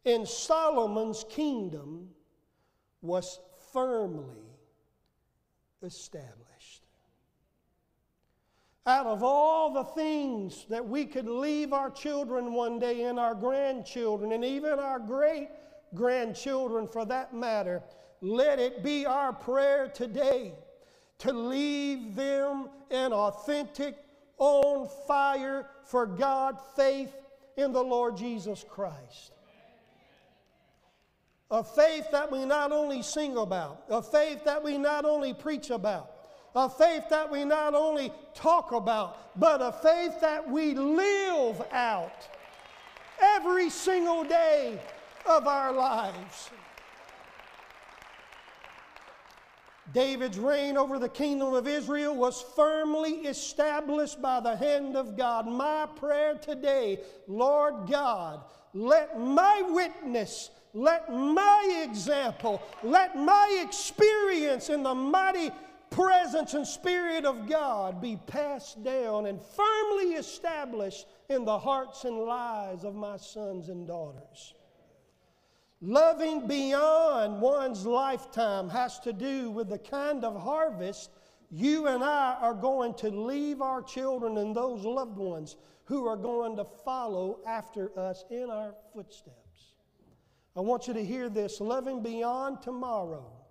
and 0.07 0.27
Solomon's 0.27 1.25
kingdom 1.29 2.09
was 3.03 3.41
firmly 3.73 4.47
established 5.83 6.52
out 8.87 9.07
of 9.07 9.23
all 9.23 9.73
the 9.73 9.85
things 9.85 10.67
that 10.69 10.87
we 10.87 11.05
could 11.05 11.29
leave 11.29 11.73
our 11.73 11.91
children 11.91 12.53
one 12.53 12.79
day 12.79 13.03
and 13.03 13.19
our 13.19 13.35
grandchildren 13.35 14.33
and 14.33 14.45
even 14.45 14.79
our 14.79 14.99
great 14.99 15.49
grandchildren 15.95 16.89
for 16.89 17.05
that 17.05 17.33
matter, 17.35 17.83
let 18.21 18.59
it 18.59 18.83
be 18.83 19.07
our 19.07 19.33
prayer 19.33 19.89
today 19.89 20.53
to 21.19 21.33
leave 21.33 22.17
them 22.17 22.69
an 22.91 23.13
authentic, 23.13 23.97
on 24.39 24.89
fire 25.07 25.69
for 25.85 26.05
God 26.05 26.59
faith 26.75 27.15
in 27.57 27.73
the 27.73 27.83
Lord 27.83 28.17
Jesus 28.17 28.65
Christ. 28.69 29.33
A 31.49 31.63
faith 31.63 32.07
that 32.11 32.33
we 32.33 32.45
not 32.45 32.73
only 32.73 33.03
sing 33.03 33.37
about, 33.37 33.85
a 33.89 34.03
faith 34.03 34.43
that 34.45 34.65
we 34.65 34.79
not 34.79 35.05
only 35.05 35.33
preach 35.33 35.71
about, 35.71 36.11
a 36.55 36.69
faith 36.69 37.05
that 37.11 37.31
we 37.31 37.45
not 37.45 37.75
only 37.75 38.13
talk 38.35 38.73
about, 38.73 39.39
but 39.39 39.61
a 39.63 39.73
faith 39.73 40.21
that 40.21 40.49
we 40.49 40.75
live 40.75 41.63
out 41.73 42.29
every 43.21 43.71
single 43.71 44.25
day 44.25 44.81
of 45.27 45.47
our 45.47 45.73
lives. 45.73 46.51
David's 49.93 50.39
reign 50.39 50.77
over 50.77 50.99
the 50.99 51.09
kingdom 51.09 51.53
of 51.53 51.67
Israel 51.67 52.15
was 52.15 52.45
firmly 52.57 53.27
established 53.27 54.23
by 54.23 54.41
the 54.41 54.57
hand 54.57 54.97
of 54.97 55.17
God. 55.17 55.47
My 55.47 55.87
prayer 55.97 56.35
today, 56.35 57.01
Lord 57.27 57.91
God, 57.91 58.41
let 58.73 59.21
my 59.21 59.63
witness, 59.69 60.51
let 60.73 61.13
my 61.13 61.85
example, 61.87 62.63
let 62.83 63.17
my 63.17 63.63
experience 63.63 64.71
in 64.71 64.83
the 64.83 64.95
mighty 64.95 65.51
presence 65.93 66.55
and 66.55 66.67
spirit 66.67 67.25
of 67.25 67.49
God 67.49 68.01
be 68.01 68.19
passed 68.27 68.83
down 68.83 69.27
and 69.27 69.41
firmly 69.41 70.15
established 70.15 71.07
in 71.29 71.45
the 71.45 71.59
hearts 71.59 72.05
and 72.05 72.19
lives 72.19 72.85
of 72.85 72.95
my 72.95 73.17
sons 73.17 73.69
and 73.69 73.87
daughters. 73.87 74.55
Loving 75.81 76.47
beyond 76.47 77.41
one's 77.41 77.85
lifetime 77.85 78.69
has 78.69 78.99
to 79.01 79.13
do 79.13 79.51
with 79.51 79.69
the 79.69 79.79
kind 79.79 80.25
of 80.25 80.41
harvest 80.41 81.11
you 81.51 81.87
and 81.87 82.03
I 82.03 82.37
are 82.41 82.55
going 82.55 82.95
to 82.95 83.11
leave 83.11 83.61
our 83.61 83.83
children 83.83 84.39
and 84.39 84.57
those 84.57 84.85
loved 84.85 85.19
ones 85.19 85.57
who 85.85 86.07
are 86.07 86.17
going 86.17 86.57
to 86.57 86.65
follow 86.65 87.41
after 87.47 87.97
us 87.99 88.25
in 88.31 88.49
our 88.49 88.75
footsteps. 88.95 89.75
I 90.57 90.61
want 90.61 90.87
you 90.87 90.95
to 90.95 91.05
hear 91.05 91.29
this 91.29 91.61
loving 91.61 92.03
beyond 92.03 92.63
tomorrow 92.63 93.42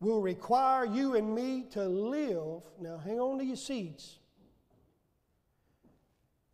will 0.00 0.20
require 0.20 0.84
you 0.84 1.14
and 1.14 1.34
me 1.34 1.64
to 1.70 1.84
live. 1.84 2.62
Now, 2.80 2.98
hang 2.98 3.18
on 3.18 3.38
to 3.38 3.44
your 3.44 3.56
seats. 3.56 4.18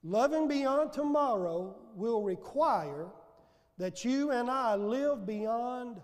Loving 0.04 0.48
beyond 0.48 0.92
tomorrow 0.92 1.76
will 1.94 2.22
require 2.22 3.06
that 3.78 4.04
you 4.04 4.30
and 4.30 4.50
I 4.50 4.74
live 4.74 5.26
beyond 5.26 6.00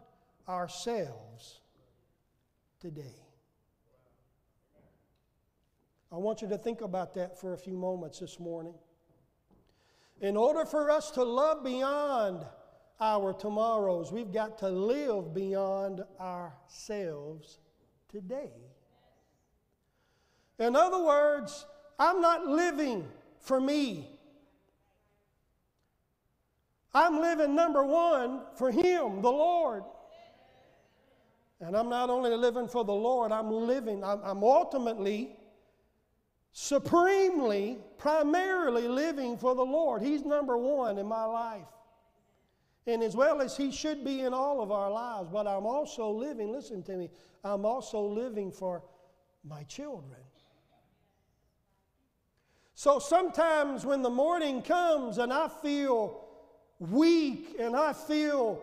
ourselves 0.49 1.61
today. 2.81 3.15
I 6.11 6.17
want 6.17 6.41
you 6.41 6.49
to 6.49 6.59
think 6.59 6.81
about 6.81 7.15
that 7.15 7.39
for 7.39 7.53
a 7.53 7.59
few 7.59 7.77
moments 7.77 8.19
this 8.19 8.41
morning. 8.41 8.75
In 10.21 10.37
order 10.37 10.65
for 10.65 10.91
us 10.91 11.11
to 11.13 11.23
love 11.23 11.63
beyond 11.63 12.45
our 13.01 13.33
tomorrows, 13.33 14.13
we've 14.13 14.33
got 14.33 14.59
to 14.59 14.69
live 14.69 15.33
beyond 15.35 16.03
ourselves 16.21 17.59
today. 18.09 18.53
In 20.59 20.75
other 20.75 21.03
words, 21.03 21.67
I'm 21.99 22.21
not 22.21 22.47
living 22.47 23.07
for 23.41 23.61
me. 23.61 24.19
I'm 26.93 27.21
living 27.21 27.55
number 27.55 27.85
one 27.85 28.41
for 28.57 28.71
Him, 28.71 29.23
the 29.23 29.31
Lord. 29.31 29.85
And 31.61 31.77
I'm 31.77 31.89
not 31.89 32.11
only 32.11 32.31
living 32.31 32.69
for 32.69 32.85
the 32.85 32.93
Lord, 32.93 33.33
I'm 33.33 33.51
living, 33.51 34.03
I'm, 34.03 34.21
I'm 34.23 34.43
ultimately, 34.45 35.37
supremely, 36.53 37.79
primarily 37.99 38.89
living 38.89 39.37
for 39.37 39.55
the 39.55 39.65
Lord. 39.65 40.03
He's 40.03 40.25
number 40.25 40.57
one 40.57 40.99
in 40.99 41.07
my 41.07 41.25
life. 41.25 41.67
And 42.89 43.03
as 43.03 43.15
well 43.15 43.43
as 43.43 43.55
He 43.55 43.71
should 43.71 44.03
be 44.03 44.23
in 44.23 44.33
all 44.33 44.63
of 44.63 44.73
our 44.73 44.91
lives, 44.91 45.29
but 45.31 45.47
I'm 45.47 45.67
also 45.67 46.11
living, 46.11 46.51
listen 46.51 46.83
to 46.85 46.97
me, 46.97 47.11
I'm 47.45 47.67
also 47.67 48.01
living 48.01 48.51
for 48.51 48.83
my 49.45 49.63
children. 49.65 50.23
So 52.75 52.99
sometimes 52.99 53.85
when 53.85 54.01
the 54.01 54.09
morning 54.09 54.63
comes 54.63 55.19
and 55.19 55.31
I 55.35 55.49
feel 55.49 56.25
weak 56.79 57.57
and 57.61 57.77
I 57.77 57.93
feel 57.93 58.59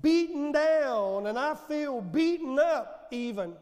beaten 0.00 0.52
down 0.52 1.26
and 1.26 1.36
I 1.36 1.56
feel 1.56 2.00
beaten 2.00 2.60
up 2.60 3.08
even. 3.10 3.54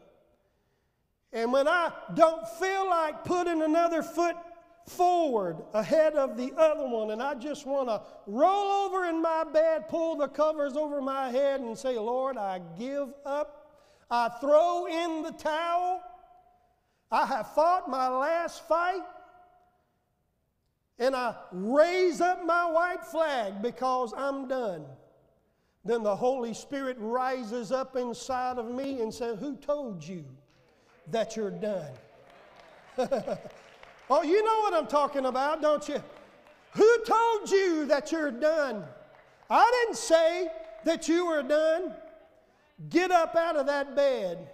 And 1.33 1.51
when 1.51 1.67
I 1.67 1.91
don't 2.13 2.47
feel 2.59 2.87
like 2.87 3.23
putting 3.23 3.63
another 3.63 4.03
foot 4.03 4.35
forward 4.85 5.57
ahead 5.73 6.13
of 6.13 6.37
the 6.37 6.53
other 6.57 6.87
one, 6.87 7.11
and 7.11 7.21
I 7.21 7.35
just 7.35 7.65
want 7.65 7.89
to 7.89 8.01
roll 8.27 8.85
over 8.85 9.05
in 9.05 9.21
my 9.21 9.43
bed, 9.43 9.87
pull 9.87 10.15
the 10.15 10.27
covers 10.27 10.75
over 10.75 11.01
my 11.01 11.29
head, 11.29 11.61
and 11.61 11.77
say, 11.77 11.97
Lord, 11.97 12.37
I 12.37 12.61
give 12.77 13.09
up. 13.25 13.61
I 14.09 14.29
throw 14.39 14.85
in 14.85 15.23
the 15.23 15.31
towel. 15.31 16.01
I 17.11 17.25
have 17.25 17.53
fought 17.53 17.89
my 17.89 18.07
last 18.09 18.67
fight 18.67 19.01
and 20.97 21.15
I 21.15 21.35
raise 21.51 22.21
up 22.21 22.45
my 22.45 22.65
white 22.65 23.03
flag 23.03 23.61
because 23.61 24.13
I'm 24.15 24.47
done, 24.47 24.85
then 25.83 26.03
the 26.03 26.15
Holy 26.15 26.53
Spirit 26.53 26.97
rises 26.99 27.71
up 27.71 27.95
inside 27.95 28.57
of 28.57 28.71
me 28.71 29.01
and 29.01 29.13
says, 29.13 29.39
Who 29.39 29.57
told 29.57 30.03
you 30.03 30.25
that 31.11 31.35
you're 31.35 31.51
done? 31.51 31.91
oh, 34.09 34.23
you 34.23 34.43
know 34.43 34.59
what 34.59 34.73
I'm 34.73 34.87
talking 34.87 35.25
about, 35.25 35.61
don't 35.61 35.87
you? 35.87 36.01
Who 36.73 36.97
told 37.05 37.49
you 37.49 37.85
that 37.85 38.11
you're 38.11 38.31
done? 38.31 38.83
I 39.49 39.83
didn't 39.85 39.97
say 39.97 40.49
that 40.83 41.07
you 41.07 41.27
were 41.27 41.43
done. 41.43 41.93
Get 42.89 43.11
up 43.11 43.35
out 43.35 43.55
of 43.55 43.67
that 43.67 43.95
bed 43.95 44.49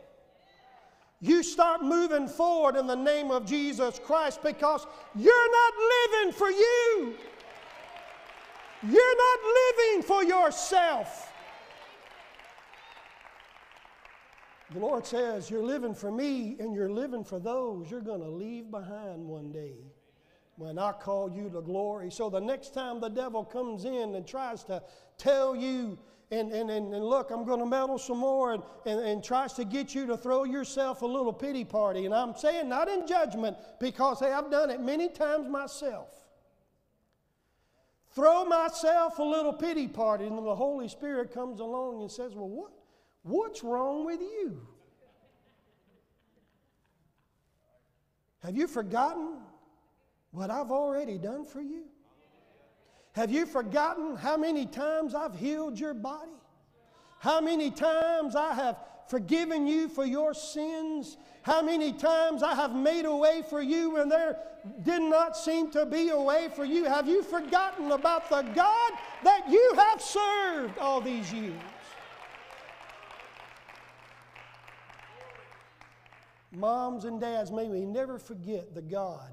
you 1.21 1.43
start 1.43 1.83
moving 1.83 2.27
forward 2.27 2.75
in 2.75 2.87
the 2.87 2.95
name 2.95 3.29
of 3.29 3.45
Jesus 3.45 3.99
Christ 4.03 4.41
because 4.41 4.87
you're 5.15 5.51
not 5.51 5.73
living 5.77 6.33
for 6.33 6.49
you. 6.49 7.15
You're 8.81 9.17
not 9.17 9.39
living 9.61 10.03
for 10.03 10.23
yourself. 10.23 11.31
The 14.73 14.79
Lord 14.79 15.05
says, 15.05 15.49
You're 15.49 15.63
living 15.63 15.93
for 15.93 16.12
me 16.12 16.55
and 16.60 16.73
you're 16.73 16.91
living 16.91 17.23
for 17.23 17.39
those 17.39 17.91
you're 17.91 18.01
going 18.01 18.21
to 18.21 18.29
leave 18.29 18.71
behind 18.71 19.25
one 19.25 19.51
day 19.51 19.75
when 20.55 20.77
I 20.77 20.91
call 20.93 21.29
you 21.29 21.49
to 21.49 21.62
glory. 21.62 22.10
So 22.12 22.29
the 22.29 22.39
next 22.39 22.73
time 22.73 22.99
the 22.99 23.10
devil 23.10 23.43
comes 23.43 23.86
in 23.86 24.15
and 24.15 24.25
tries 24.25 24.63
to 24.65 24.81
tell 25.17 25.55
you 25.55 25.97
and, 26.31 26.53
and, 26.53 26.69
and, 26.69 26.93
and 26.93 27.03
look, 27.03 27.29
I'm 27.29 27.43
going 27.43 27.60
to 27.60 27.65
meddle 27.65 27.97
some 27.97 28.19
more 28.19 28.53
and, 28.53 28.63
and, 28.86 29.01
and 29.01 29.23
tries 29.23 29.51
to 29.53 29.65
get 29.65 29.93
you 29.93 30.07
to 30.07 30.15
throw 30.15 30.45
yourself 30.45 31.01
a 31.01 31.05
little 31.05 31.34
pity 31.34 31.65
party. 31.65 32.05
And 32.05 32.15
I'm 32.15 32.36
saying 32.38 32.69
not 32.69 32.88
in 32.88 33.05
judgment 33.05 33.57
because, 33.81 34.21
hey, 34.21 34.31
I've 34.31 34.49
done 34.49 34.69
it 34.69 34.79
many 34.79 35.10
times 35.10 35.49
myself. 35.49 36.07
Throw 38.13 38.45
myself 38.45 39.19
a 39.19 39.23
little 39.23 39.53
pity 39.53 39.88
party, 39.88 40.25
and 40.25 40.38
then 40.38 40.45
the 40.45 40.55
Holy 40.55 40.88
Spirit 40.88 41.34
comes 41.34 41.60
along 41.60 42.01
and 42.01 42.12
says, 42.12 42.34
Well, 42.34 42.49
what, 42.49 42.71
what's 43.23 43.63
wrong 43.63 44.05
with 44.05 44.21
you? 44.21 44.62
Have 48.43 48.57
you 48.57 48.67
forgotten 48.67 49.38
what 50.31 50.49
I've 50.49 50.71
already 50.71 51.17
done 51.17 51.45
for 51.45 51.62
you? 51.62 51.84
Have 53.13 53.31
you 53.31 53.45
forgotten 53.45 54.15
how 54.15 54.38
many 54.38 54.65
times 54.65 55.13
I've 55.13 55.36
healed 55.36 55.79
your 55.79 55.93
body? 55.93 56.31
How 57.19 57.39
many 57.41 57.69
times 57.69 58.36
I 58.36 58.53
have 58.53 58.77
forgiven 59.07 59.67
you 59.67 59.89
for 59.89 60.05
your 60.05 60.34
sins? 60.34 61.17
How 61.43 61.62
many 61.62 61.91
times 61.91 62.41
I 62.41 62.55
have 62.55 62.73
made 62.73 63.05
a 63.05 63.15
way 63.15 63.43
for 63.47 63.62
you 63.62 63.91
when 63.91 64.10
there 64.10 64.38
did 64.84 65.01
not 65.01 65.36
seem 65.36 65.69
to 65.71 65.86
be 65.86 66.10
a 66.10 66.19
way 66.19 66.47
for 66.55 66.65
you? 66.65 66.86
Have 66.86 67.07
you 67.07 67.21
forgotten 67.21 67.91
about 67.91 68.29
the 68.29 68.41
God 68.41 68.91
that 69.23 69.49
you 69.49 69.73
have 69.75 70.01
served 70.01 70.79
all 70.79 71.01
these 71.01 71.31
years? 71.31 71.62
Moms 76.51 77.05
and 77.05 77.19
dads, 77.19 77.51
may 77.51 77.69
we 77.69 77.85
never 77.85 78.19
forget 78.19 78.75
the 78.75 78.81
God 78.81 79.31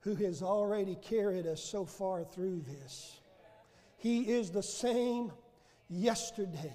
who 0.00 0.14
has 0.16 0.42
already 0.42 0.96
carried 0.96 1.46
us 1.46 1.62
so 1.62 1.84
far 1.84 2.24
through 2.24 2.60
this. 2.60 3.20
He 3.96 4.30
is 4.30 4.50
the 4.50 4.62
same 4.62 5.32
yesterday, 5.88 6.74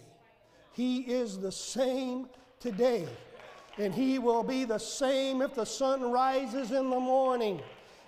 He 0.73 1.01
is 1.01 1.39
the 1.39 1.51
same 1.51 2.27
today, 2.59 3.07
and 3.77 3.93
He 3.93 4.19
will 4.19 4.43
be 4.43 4.65
the 4.65 4.79
same 4.79 5.41
if 5.41 5.53
the 5.55 5.65
sun 5.65 6.11
rises 6.11 6.71
in 6.71 6.89
the 6.89 6.99
morning. 6.99 7.61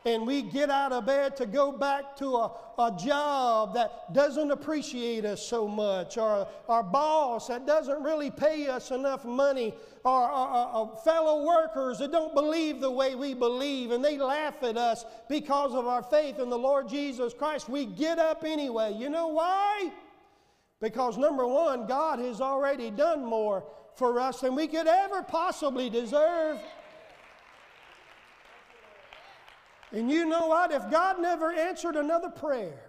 And 0.05 0.25
we 0.25 0.41
get 0.41 0.69
out 0.69 0.91
of 0.91 1.05
bed 1.05 1.35
to 1.37 1.45
go 1.45 1.71
back 1.71 2.15
to 2.17 2.35
a, 2.35 2.51
a 2.79 2.97
job 2.97 3.73
that 3.73 4.13
doesn't 4.13 4.51
appreciate 4.51 5.25
us 5.25 5.45
so 5.45 5.67
much, 5.67 6.17
or 6.17 6.47
our 6.69 6.83
boss 6.83 7.47
that 7.47 7.65
doesn't 7.65 8.01
really 8.03 8.31
pay 8.31 8.67
us 8.67 8.91
enough 8.91 9.25
money, 9.25 9.73
or 10.05 10.97
fellow 11.03 11.45
workers 11.45 11.99
that 11.99 12.11
don't 12.11 12.33
believe 12.33 12.79
the 12.79 12.89
way 12.89 13.15
we 13.15 13.33
believe, 13.33 13.91
and 13.91 14.03
they 14.03 14.17
laugh 14.17 14.63
at 14.63 14.77
us 14.77 15.03
because 15.27 15.73
of 15.73 15.87
our 15.87 16.03
faith 16.03 16.39
in 16.39 16.49
the 16.49 16.57
Lord 16.57 16.87
Jesus 16.87 17.33
Christ, 17.33 17.67
we 17.67 17.85
get 17.85 18.17
up 18.17 18.43
anyway. 18.45 18.93
You 18.93 19.09
know 19.09 19.27
why? 19.27 19.91
Because 20.79 21.17
number 21.17 21.45
one, 21.45 21.87
God 21.87 22.19
has 22.19 22.39
already 22.39 22.91
done 22.91 23.25
more 23.25 23.63
for 23.95 24.19
us 24.19 24.41
than 24.41 24.55
we 24.55 24.67
could 24.67 24.87
ever 24.87 25.23
possibly 25.23 25.89
deserve. 25.89 26.59
And 29.91 30.11
you 30.11 30.25
know 30.25 30.47
what? 30.47 30.71
If 30.71 30.89
God 30.91 31.21
never 31.21 31.51
answered 31.51 31.95
another 31.95 32.29
prayer, 32.29 32.79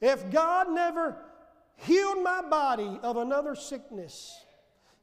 if 0.00 0.30
God 0.30 0.70
never 0.70 1.16
healed 1.76 2.22
my 2.22 2.42
body 2.42 2.98
of 3.02 3.16
another 3.16 3.54
sickness, 3.54 4.44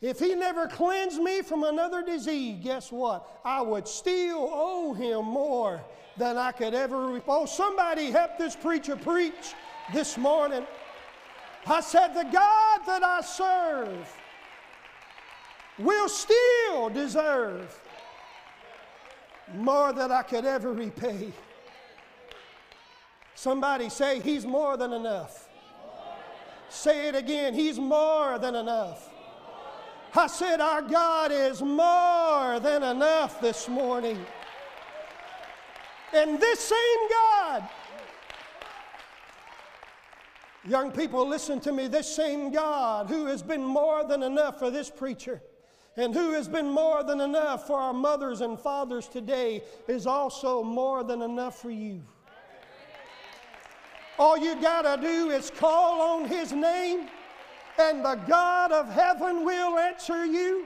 if 0.01 0.19
He 0.19 0.35
never 0.35 0.67
cleansed 0.67 1.21
me 1.21 1.41
from 1.41 1.63
another 1.63 2.03
disease, 2.03 2.59
guess 2.61 2.91
what? 2.91 3.39
I 3.45 3.61
would 3.61 3.87
still 3.87 4.49
owe 4.51 4.93
Him 4.93 5.25
more 5.25 5.83
than 6.17 6.37
I 6.37 6.51
could 6.51 6.73
ever. 6.73 7.21
Oh, 7.27 7.45
somebody 7.45 8.11
help 8.11 8.37
this 8.37 8.55
preacher 8.55 8.95
preach 8.95 9.53
this 9.93 10.17
morning. 10.17 10.65
I 11.65 11.81
said, 11.81 12.09
The 12.09 12.23
God 12.23 12.81
that 12.85 13.03
I 13.03 13.21
serve 13.21 14.15
will 15.79 16.09
still 16.09 16.89
deserve 16.89 17.81
more 19.53 19.93
than 19.93 20.11
I 20.11 20.23
could 20.23 20.45
ever 20.45 20.73
repay. 20.73 21.31
Somebody 23.35 23.89
say, 23.89 24.19
He's 24.19 24.45
more 24.45 24.77
than 24.77 24.93
enough. 24.93 25.47
Say 26.69 27.09
it 27.09 27.15
again, 27.15 27.53
He's 27.53 27.79
more 27.79 28.39
than 28.39 28.55
enough. 28.55 29.09
I 30.15 30.27
said, 30.27 30.61
Our 30.61 30.81
God 30.81 31.31
is 31.31 31.61
more 31.61 32.59
than 32.59 32.83
enough 32.83 33.41
this 33.41 33.67
morning. 33.67 34.25
And 36.13 36.39
this 36.39 36.59
same 36.61 37.09
God, 37.09 37.69
young 40.65 40.91
people, 40.91 41.27
listen 41.27 41.59
to 41.61 41.73
me, 41.73 41.87
this 41.87 42.13
same 42.13 42.51
God 42.51 43.09
who 43.09 43.25
has 43.25 43.43
been 43.43 43.63
more 43.63 44.07
than 44.07 44.23
enough 44.23 44.57
for 44.57 44.71
this 44.71 44.89
preacher 44.89 45.41
and 45.97 46.13
who 46.13 46.33
has 46.33 46.47
been 46.47 46.69
more 46.69 47.03
than 47.03 47.21
enough 47.21 47.67
for 47.67 47.79
our 47.79 47.93
mothers 47.93 48.41
and 48.41 48.59
fathers 48.59 49.07
today 49.07 49.63
is 49.87 50.05
also 50.05 50.61
more 50.61 51.03
than 51.03 51.21
enough 51.21 51.61
for 51.61 51.71
you. 51.71 52.01
All 54.17 54.37
you 54.37 54.59
got 54.61 54.83
to 54.83 55.01
do 55.01 55.29
is 55.29 55.51
call 55.51 56.01
on 56.01 56.25
His 56.25 56.53
name, 56.53 57.07
and 57.77 58.03
the 58.03 58.15
God 58.27 58.71
of 58.71 58.89
heaven 58.89 59.43
will 59.45 59.77
answer 59.77 60.25
you. 60.25 60.65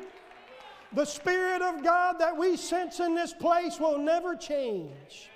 The 0.94 1.06
Spirit 1.06 1.62
of 1.62 1.84
God 1.84 2.18
that 2.20 2.36
we 2.36 2.58
sense 2.58 3.00
in 3.00 3.14
this 3.14 3.34
place 3.34 3.80
will 3.80 4.00
never 4.00 4.36
change. 4.36 5.30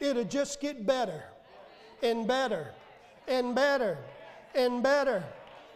It'll 0.00 0.24
just 0.24 0.60
get 0.60 0.86
better 0.86 1.24
and 2.02 2.26
better 2.26 2.72
and 3.28 3.54
better 3.54 3.98
and 4.54 4.82
better. 4.82 5.24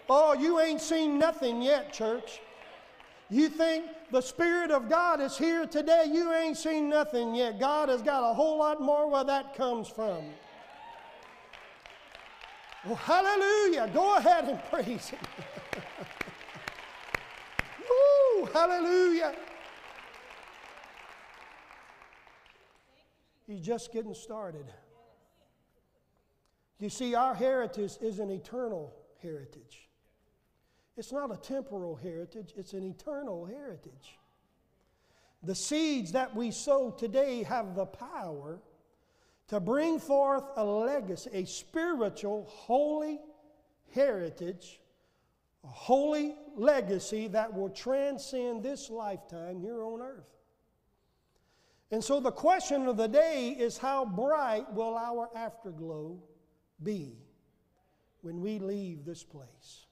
Oh, 0.08 0.34
you 0.34 0.60
ain't 0.60 0.80
seen 0.80 1.18
nothing 1.18 1.62
yet, 1.62 1.92
church. 1.92 2.40
You 3.28 3.48
think 3.48 3.86
the 4.12 4.20
Spirit 4.20 4.70
of 4.70 4.88
God 4.88 5.20
is 5.20 5.36
here 5.36 5.66
today, 5.66 6.04
you 6.12 6.32
ain't 6.32 6.56
seen 6.56 6.88
nothing 6.88 7.34
yet. 7.34 7.58
God 7.58 7.88
has 7.88 8.02
got 8.02 8.28
a 8.30 8.32
whole 8.32 8.58
lot 8.58 8.80
more 8.80 9.10
where 9.10 9.24
that 9.24 9.56
comes 9.56 9.88
from. 9.88 10.24
Well, 12.84 12.94
hallelujah. 12.94 13.90
Go 13.92 14.16
ahead 14.16 14.44
and 14.44 14.62
praise 14.70 15.08
Him. 15.08 15.18
Woo, 17.90 18.48
hallelujah. 18.52 19.34
He's 23.48 23.60
just 23.60 23.92
getting 23.92 24.14
started. 24.14 24.66
You 26.78 26.90
see, 26.90 27.14
our 27.16 27.34
heritage 27.34 27.92
is 28.00 28.20
an 28.20 28.30
eternal 28.30 28.94
heritage. 29.20 29.85
It's 30.96 31.12
not 31.12 31.32
a 31.32 31.36
temporal 31.36 31.94
heritage, 31.94 32.54
it's 32.56 32.72
an 32.72 32.82
eternal 32.82 33.44
heritage. 33.44 34.18
The 35.42 35.54
seeds 35.54 36.12
that 36.12 36.34
we 36.34 36.50
sow 36.50 36.90
today 36.90 37.42
have 37.42 37.74
the 37.74 37.86
power 37.86 38.60
to 39.48 39.60
bring 39.60 40.00
forth 40.00 40.44
a 40.56 40.64
legacy, 40.64 41.30
a 41.32 41.44
spiritual, 41.44 42.46
holy 42.48 43.20
heritage, 43.94 44.80
a 45.62 45.68
holy 45.68 46.34
legacy 46.56 47.28
that 47.28 47.52
will 47.52 47.68
transcend 47.68 48.62
this 48.62 48.90
lifetime 48.90 49.60
here 49.60 49.84
on 49.84 50.00
earth. 50.00 50.24
And 51.90 52.02
so 52.02 52.18
the 52.18 52.32
question 52.32 52.86
of 52.86 52.96
the 52.96 53.06
day 53.06 53.50
is 53.50 53.78
how 53.78 54.04
bright 54.04 54.72
will 54.72 54.96
our 54.96 55.28
afterglow 55.36 56.18
be 56.82 57.18
when 58.22 58.40
we 58.40 58.58
leave 58.58 59.04
this 59.04 59.22
place? 59.22 59.85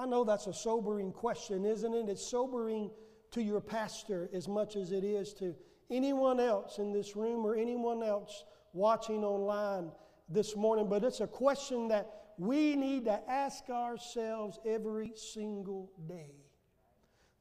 I 0.00 0.06
know 0.06 0.24
that's 0.24 0.46
a 0.46 0.54
sobering 0.54 1.12
question, 1.12 1.66
isn't 1.66 1.92
it? 1.92 2.08
It's 2.08 2.26
sobering 2.26 2.90
to 3.32 3.42
your 3.42 3.60
pastor 3.60 4.30
as 4.32 4.48
much 4.48 4.76
as 4.76 4.92
it 4.92 5.04
is 5.04 5.34
to 5.34 5.54
anyone 5.90 6.40
else 6.40 6.78
in 6.78 6.90
this 6.90 7.16
room 7.16 7.44
or 7.44 7.54
anyone 7.54 8.02
else 8.02 8.44
watching 8.72 9.22
online 9.22 9.90
this 10.26 10.56
morning, 10.56 10.88
but 10.88 11.04
it's 11.04 11.20
a 11.20 11.26
question 11.26 11.88
that 11.88 12.08
we 12.38 12.76
need 12.76 13.04
to 13.04 13.20
ask 13.30 13.68
ourselves 13.68 14.58
every 14.64 15.12
single 15.14 15.92
day. 16.08 16.32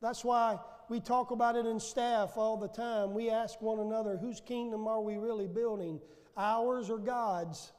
That's 0.02 0.26
why 0.26 0.58
we 0.90 1.00
talk 1.00 1.32
about 1.32 1.56
it 1.56 1.66
in 1.66 1.80
staff 1.80 2.34
all 2.36 2.58
the 2.58 2.68
time. 2.68 3.14
We 3.14 3.30
ask 3.30 3.62
one 3.62 3.80
another, 3.80 4.18
whose 4.18 4.42
kingdom 4.42 4.86
are 4.86 5.00
we 5.00 5.16
really 5.16 5.48
building? 5.48 6.02
Ours 6.36 6.90
or 6.90 6.98
God's? 6.98 7.72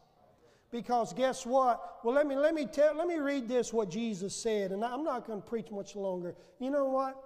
Because 0.70 1.12
guess 1.12 1.44
what? 1.44 2.04
Well, 2.04 2.14
let 2.14 2.26
me, 2.26 2.36
let 2.36 2.54
me 2.54 2.66
tell, 2.66 2.94
let 2.94 3.08
me 3.08 3.16
read 3.16 3.48
this 3.48 3.72
what 3.72 3.90
Jesus 3.90 4.34
said, 4.34 4.70
and 4.70 4.84
I'm 4.84 5.02
not 5.02 5.26
going 5.26 5.42
to 5.42 5.48
preach 5.48 5.70
much 5.70 5.96
longer. 5.96 6.34
You 6.60 6.70
know 6.70 6.86
what? 6.86 7.16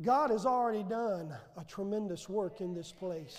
God 0.00 0.30
has 0.30 0.46
already 0.46 0.82
done 0.82 1.34
a 1.58 1.64
tremendous 1.64 2.28
work 2.28 2.62
in 2.62 2.72
this 2.72 2.92
place. 2.92 3.36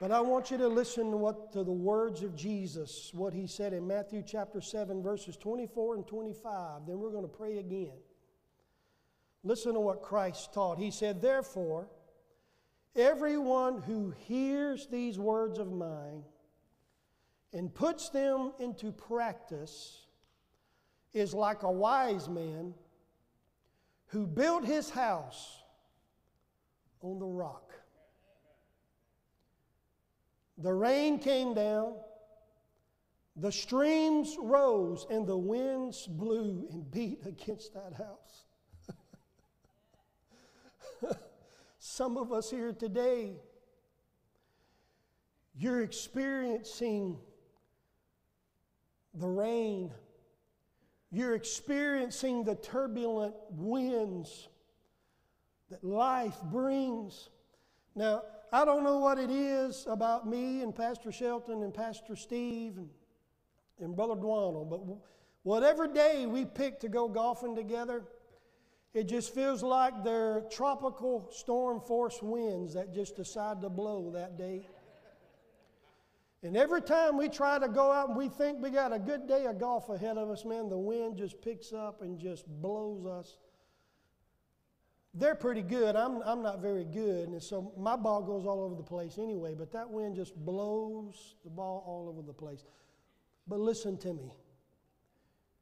But 0.00 0.10
I 0.10 0.20
want 0.20 0.50
you 0.50 0.56
to 0.58 0.68
listen 0.68 1.10
to, 1.10 1.16
what, 1.16 1.52
to 1.52 1.62
the 1.62 1.72
words 1.72 2.22
of 2.22 2.34
Jesus, 2.34 3.10
what 3.12 3.34
he 3.34 3.46
said 3.46 3.74
in 3.74 3.86
Matthew 3.86 4.22
chapter 4.26 4.60
7, 4.60 5.02
verses 5.02 5.36
24 5.36 5.96
and 5.96 6.06
25. 6.06 6.86
Then 6.86 6.98
we're 6.98 7.10
going 7.10 7.28
to 7.28 7.28
pray 7.28 7.58
again. 7.58 7.92
Listen 9.42 9.74
to 9.74 9.80
what 9.80 10.02
Christ 10.02 10.54
taught. 10.54 10.78
He 10.78 10.90
said, 10.90 11.20
Therefore, 11.20 11.88
Everyone 12.96 13.80
who 13.82 14.10
hears 14.10 14.88
these 14.88 15.18
words 15.18 15.58
of 15.58 15.72
mine 15.72 16.24
and 17.52 17.72
puts 17.72 18.08
them 18.08 18.52
into 18.58 18.90
practice 18.90 20.06
is 21.12 21.32
like 21.34 21.62
a 21.62 21.70
wise 21.70 22.28
man 22.28 22.74
who 24.06 24.26
built 24.26 24.64
his 24.64 24.90
house 24.90 25.62
on 27.00 27.18
the 27.18 27.26
rock. 27.26 27.72
The 30.58 30.72
rain 30.72 31.18
came 31.18 31.54
down, 31.54 31.94
the 33.36 33.52
streams 33.52 34.36
rose, 34.38 35.06
and 35.08 35.26
the 35.26 35.38
winds 35.38 36.06
blew 36.06 36.66
and 36.70 36.90
beat 36.90 37.20
against 37.24 37.72
that 37.74 37.94
house. 37.94 38.44
Some 41.92 42.16
of 42.16 42.32
us 42.32 42.48
here 42.48 42.72
today, 42.72 43.32
you're 45.56 45.82
experiencing 45.82 47.18
the 49.12 49.26
rain. 49.26 49.90
You're 51.10 51.34
experiencing 51.34 52.44
the 52.44 52.54
turbulent 52.54 53.34
winds 53.50 54.48
that 55.68 55.82
life 55.82 56.40
brings. 56.44 57.28
Now, 57.96 58.22
I 58.52 58.64
don't 58.64 58.84
know 58.84 58.98
what 58.98 59.18
it 59.18 59.30
is 59.32 59.84
about 59.90 60.28
me 60.28 60.62
and 60.62 60.72
Pastor 60.72 61.10
Shelton 61.10 61.64
and 61.64 61.74
Pastor 61.74 62.14
Steve 62.14 62.76
and, 62.76 62.88
and 63.80 63.96
Brother 63.96 64.14
Dwannell, 64.14 64.70
but 64.70 64.80
whatever 65.42 65.88
day 65.88 66.26
we 66.26 66.44
pick 66.44 66.78
to 66.80 66.88
go 66.88 67.08
golfing 67.08 67.56
together, 67.56 68.04
it 68.92 69.04
just 69.04 69.34
feels 69.34 69.62
like 69.62 70.04
they're 70.04 70.42
tropical 70.50 71.28
storm 71.30 71.80
force 71.80 72.20
winds 72.22 72.74
that 72.74 72.92
just 72.94 73.16
decide 73.16 73.60
to 73.62 73.68
blow 73.68 74.10
that 74.12 74.36
day. 74.36 74.66
And 76.42 76.56
every 76.56 76.80
time 76.80 77.16
we 77.16 77.28
try 77.28 77.58
to 77.58 77.68
go 77.68 77.92
out 77.92 78.08
and 78.08 78.16
we 78.16 78.28
think 78.28 78.62
we 78.62 78.70
got 78.70 78.92
a 78.92 78.98
good 78.98 79.28
day 79.28 79.44
of 79.44 79.58
golf 79.58 79.90
ahead 79.90 80.16
of 80.16 80.30
us, 80.30 80.44
man, 80.44 80.68
the 80.68 80.78
wind 80.78 81.16
just 81.18 81.40
picks 81.42 81.72
up 81.72 82.00
and 82.00 82.18
just 82.18 82.46
blows 82.46 83.04
us 83.04 83.36
they're 85.14 85.34
pretty 85.34 85.62
good. 85.62 85.96
I'm, 85.96 86.22
I'm 86.22 86.42
not 86.42 86.60
very 86.60 86.84
good. 86.84 87.28
And 87.28 87.42
so 87.42 87.72
my 87.76 87.96
ball 87.96 88.22
goes 88.22 88.46
all 88.46 88.62
over 88.62 88.76
the 88.76 88.82
place 88.82 89.18
anyway, 89.18 89.54
but 89.58 89.72
that 89.72 89.90
wind 89.90 90.14
just 90.14 90.36
blows 90.36 91.34
the 91.42 91.50
ball 91.50 91.82
all 91.86 92.08
over 92.08 92.22
the 92.22 92.32
place. 92.32 92.64
But 93.46 93.58
listen 93.58 93.96
to 93.98 94.14
me. 94.14 94.32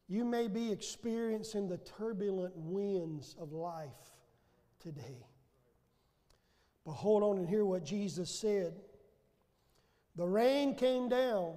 You 0.09 0.25
may 0.25 0.49
be 0.49 0.73
experiencing 0.73 1.69
the 1.69 1.79
turbulent 1.79 2.55
winds 2.57 3.37
of 3.39 3.53
life 3.53 3.89
today. 4.81 5.27
But 6.87 6.93
hold 6.93 7.23
on 7.23 7.37
and 7.37 7.47
hear 7.47 7.67
what 7.67 7.85
Jesus 7.85 8.31
said. 8.31 8.81
The 10.17 10.27
rain 10.27 10.75
came 10.75 11.09
down, 11.11 11.55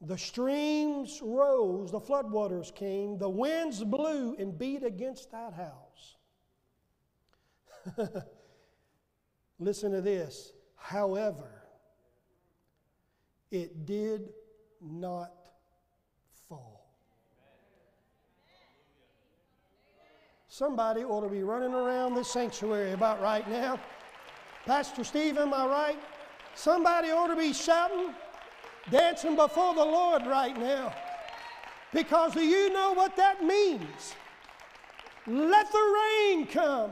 the 0.00 0.16
streams 0.16 1.20
rose, 1.20 1.90
the 1.90 2.00
floodwaters 2.00 2.72
came, 2.74 3.18
the 3.18 3.28
winds 3.28 3.82
blew 3.82 4.36
and 4.38 4.56
beat 4.56 4.84
against 4.84 5.32
that 5.32 5.52
house. 5.52 6.16
Listen 9.58 9.90
to 9.92 10.00
this. 10.00 10.52
However, 10.76 11.50
it 13.50 13.84
did 13.84 14.28
not 14.80 15.32
fall. 16.48 16.94
Somebody 20.58 21.04
ought 21.04 21.20
to 21.20 21.28
be 21.28 21.44
running 21.44 21.72
around 21.72 22.16
this 22.16 22.32
sanctuary 22.32 22.90
about 22.90 23.22
right 23.22 23.48
now. 23.48 23.78
Pastor 24.66 25.04
Steve, 25.04 25.38
am 25.38 25.54
I 25.54 25.64
right? 25.64 25.98
Somebody 26.56 27.10
ought 27.12 27.28
to 27.28 27.36
be 27.36 27.52
shouting, 27.52 28.12
dancing 28.90 29.36
before 29.36 29.72
the 29.76 29.84
Lord 29.84 30.26
right 30.26 30.58
now. 30.58 30.92
Because 31.94 32.34
do 32.34 32.40
you 32.40 32.72
know 32.72 32.92
what 32.92 33.14
that 33.14 33.44
means? 33.44 34.16
Let 35.28 35.70
the 35.70 36.00
rain 36.02 36.48
come. 36.48 36.90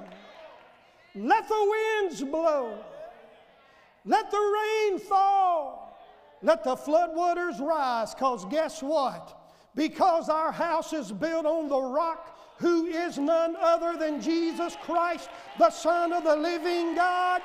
Let 1.16 1.48
the 1.48 1.74
winds 2.00 2.22
blow. 2.22 2.78
Let 4.04 4.30
the 4.30 4.60
rain 4.60 5.00
fall. 5.00 5.98
Let 6.40 6.62
the 6.62 6.76
floodwaters 6.76 7.58
rise. 7.58 8.14
Because 8.14 8.44
guess 8.44 8.80
what? 8.80 9.36
Because 9.74 10.28
our 10.28 10.52
house 10.52 10.92
is 10.92 11.10
built 11.10 11.46
on 11.46 11.68
the 11.68 11.80
rock, 11.80 12.35
who 12.58 12.86
is 12.86 13.18
none 13.18 13.56
other 13.60 13.96
than 13.98 14.20
Jesus 14.20 14.76
Christ, 14.82 15.28
the 15.58 15.70
Son 15.70 16.12
of 16.12 16.24
the 16.24 16.36
living 16.36 16.94
God. 16.94 17.42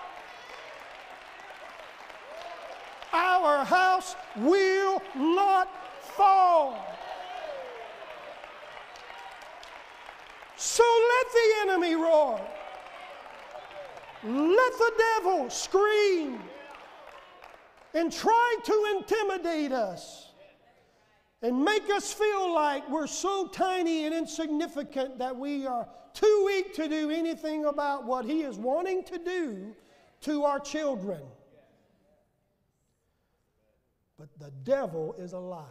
Our 3.14 3.66
house 3.66 4.16
will 4.38 5.02
not 5.16 5.68
fall. 6.16 6.78
So 10.56 10.84
let 10.84 11.34
the 11.34 11.72
enemy 11.72 11.96
roar. 11.96 12.40
Let 14.24 14.78
the 14.78 14.92
devil 14.98 15.50
scream 15.50 16.40
and 17.94 18.12
try 18.12 18.56
to 18.64 18.98
intimidate 18.98 19.72
us 19.72 20.31
and 21.42 21.64
make 21.64 21.90
us 21.90 22.14
feel 22.14 22.54
like 22.54 22.88
we're 22.90 23.08
so 23.08 23.48
tiny 23.48 24.06
and 24.06 24.14
insignificant 24.14 25.18
that 25.20 25.36
we 25.36 25.66
are 25.66 25.88
too 26.14 26.44
weak 26.46 26.74
to 26.76 26.88
do 26.88 27.10
anything 27.10 27.66
about 27.66 28.06
what 28.06 28.26
he 28.26 28.42
is 28.42 28.58
wanting 28.58 29.04
to 29.06 29.18
do 29.18 29.74
to 30.22 30.44
our 30.44 30.60
children. 30.60 31.22
But 34.20 34.30
the 34.38 34.52
devil 34.64 35.16
is 35.18 35.34
a 35.34 35.40
liar. 35.40 35.66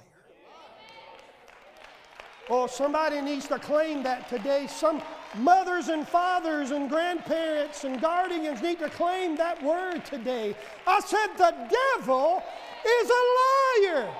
Oh, 2.52 2.66
somebody 2.66 3.20
needs 3.20 3.46
to 3.46 3.60
claim 3.60 4.02
that 4.02 4.28
today. 4.28 4.66
Some 4.66 5.00
mothers 5.36 5.86
and 5.86 6.06
fathers 6.06 6.72
and 6.72 6.90
grandparents 6.90 7.84
and 7.84 8.00
guardians 8.00 8.60
need 8.60 8.80
to 8.80 8.90
claim 8.90 9.36
that 9.36 9.62
word 9.62 10.04
today. 10.04 10.56
I 10.84 10.98
said, 10.98 11.28
The 11.36 11.54
devil 11.96 12.42
is 12.84 13.10
a 13.10 13.92
liar, 13.92 14.12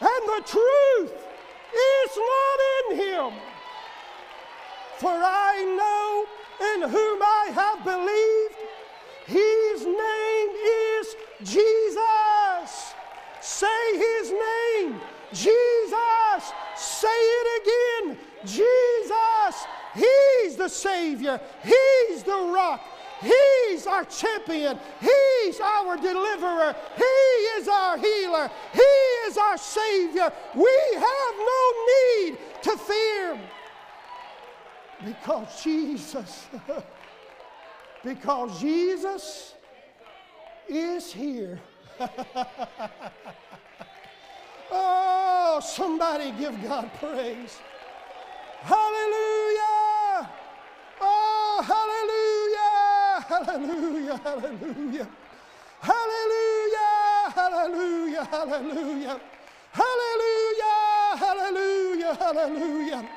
and 0.00 0.22
the 0.28 0.42
truth 0.46 1.12
is 1.72 2.16
not 2.16 2.58
in 2.78 2.96
him. 2.98 3.40
For 4.98 5.12
I 5.12 5.64
know 5.78 6.26
in 6.74 6.88
whom 6.88 7.22
I 7.22 7.50
have 7.52 7.84
believed, 7.84 8.56
his 9.26 9.84
name 9.84 10.48
is 10.88 11.16
Jesus. 11.42 12.94
Say 13.40 13.96
his 13.96 14.32
name, 14.32 15.00
Jesus. 15.32 16.52
Say 16.76 17.08
it 17.08 17.62
again, 17.62 18.18
Jesus. 18.44 19.66
He's 19.94 20.56
the 20.56 20.68
Savior. 20.68 21.40
He's 21.62 22.22
the 22.22 22.50
rock. 22.54 22.84
He's 23.20 23.86
our 23.86 24.04
champion. 24.04 24.78
He's 25.00 25.60
our 25.60 25.96
deliverer. 25.96 26.74
He 26.96 27.02
is 27.60 27.68
our 27.68 27.96
healer. 27.96 28.50
He 28.72 29.28
is 29.28 29.38
our 29.38 29.56
Savior. 29.56 30.32
We 30.54 30.78
have 30.94 31.34
no 31.38 31.72
need 31.88 32.38
to 32.62 32.76
fear 32.76 33.38
because 35.04 35.62
Jesus, 35.62 36.46
because 38.04 38.60
Jesus 38.60 39.54
is 40.68 41.12
here. 41.12 41.60
oh, 44.70 45.60
somebody 45.62 46.32
give 46.32 46.62
God 46.62 46.90
praise. 46.98 47.58
Hallelujah. 48.60 49.25
hallelujah, 53.44 54.20
hallelujah. 54.24 55.08
Hallelujah, 55.80 57.30
hallelujah, 57.34 58.24
hallelujah. 58.24 59.20
Hallelujah, 59.72 61.16
hallelujah, 61.16 62.14
hallelujah. 62.14 63.08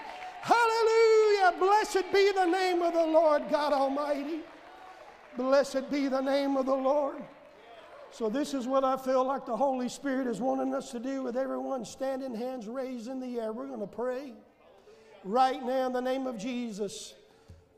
Hallelujah. 0.41 1.53
Blessed 1.59 2.11
be 2.13 2.31
the 2.31 2.45
name 2.45 2.81
of 2.81 2.93
the 2.93 3.05
Lord 3.05 3.43
God 3.49 3.73
Almighty. 3.73 4.39
Blessed 5.37 5.89
be 5.91 6.07
the 6.07 6.21
name 6.21 6.57
of 6.57 6.65
the 6.65 6.75
Lord. 6.75 7.17
So, 8.11 8.29
this 8.29 8.53
is 8.53 8.65
what 8.65 8.83
I 8.83 8.97
feel 8.97 9.23
like 9.23 9.45
the 9.45 9.55
Holy 9.55 9.87
Spirit 9.87 10.25
is 10.25 10.41
wanting 10.41 10.73
us 10.73 10.91
to 10.91 10.99
do 10.99 11.21
with 11.21 11.37
everyone 11.37 11.85
standing, 11.85 12.33
hands 12.33 12.67
raised 12.67 13.07
in 13.07 13.19
the 13.19 13.39
air. 13.39 13.53
We're 13.53 13.67
going 13.67 13.79
to 13.79 13.87
pray 13.87 14.33
right 15.23 15.63
now 15.63 15.87
in 15.87 15.93
the 15.93 16.01
name 16.01 16.25
of 16.25 16.37
Jesus. 16.37 17.13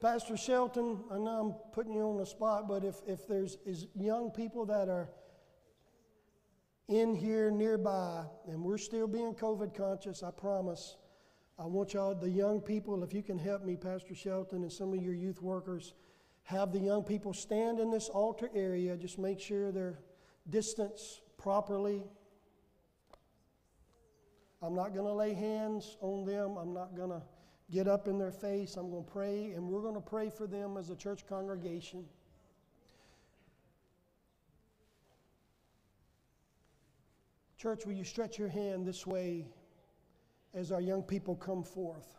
Pastor 0.02 0.36
Shelton, 0.36 1.04
I 1.12 1.20
know 1.20 1.30
I'm 1.30 1.72
putting 1.74 1.94
you 1.94 2.02
on 2.02 2.18
the 2.18 2.26
spot, 2.26 2.68
but 2.68 2.84
if, 2.84 2.96
if 3.06 3.28
there's 3.28 3.60
is 3.68 3.86
young 3.96 4.32
people 4.32 4.66
that 4.66 4.90
are 4.90 5.10
in 6.88 7.14
here 7.14 7.52
nearby, 7.52 8.24
and 8.48 8.64
we're 8.64 8.80
still 8.80 9.06
being 9.06 9.36
COVID 9.36 9.76
conscious, 9.76 10.24
I 10.24 10.32
promise. 10.32 10.96
I 11.60 11.68
want 11.68 11.94
y'all, 11.94 12.16
the 12.16 12.28
young 12.28 12.62
people, 12.62 13.04
if 13.04 13.14
you 13.14 13.22
can 13.22 13.38
help 13.38 13.64
me, 13.64 13.76
Pastor 13.76 14.16
Shelton, 14.16 14.64
and 14.64 14.72
some 14.72 14.92
of 14.92 15.04
your 15.04 15.14
youth 15.14 15.40
workers, 15.40 15.94
have 16.46 16.74
the 16.74 16.80
young 16.80 17.04
people 17.04 17.32
stand 17.32 17.80
in 17.80 17.92
this 17.92 18.10
altar 18.10 18.50
area. 18.56 18.98
Just 18.98 19.20
make 19.20 19.40
sure 19.40 19.72
they're 19.72 20.00
distance 20.50 21.22
properly. 21.38 22.04
I'm 24.64 24.74
not 24.74 24.96
going 24.96 25.06
to 25.06 25.14
lay 25.14 25.36
hands 25.36 25.96
on 26.02 26.26
them. 26.26 26.58
I'm 26.58 26.74
not 26.74 26.96
going 26.96 27.12
to 27.12 27.22
get 27.72 27.88
up 27.88 28.08
in 28.08 28.18
their 28.18 28.32
face. 28.32 28.76
I'm 28.76 28.92
going 28.92 29.04
to 29.04 29.12
pray, 29.12 29.52
and 29.56 29.68
we're 29.68 29.82
going 29.82 29.96
to 29.96 30.02
pray 30.02 30.30
for 30.30 30.48
them 30.48 30.78
as 30.78 30.90
a 30.90 30.96
church 30.96 31.26
congregation. 31.28 32.06
Church, 37.58 37.86
will 37.86 37.94
you 37.94 38.04
stretch 38.04 38.40
your 38.40 38.50
hand 38.50 38.86
this 38.86 39.06
way 39.06 39.46
as 40.54 40.72
our 40.72 40.82
young 40.82 41.04
people 41.04 41.36
come 41.36 41.64
forth? 41.64 42.16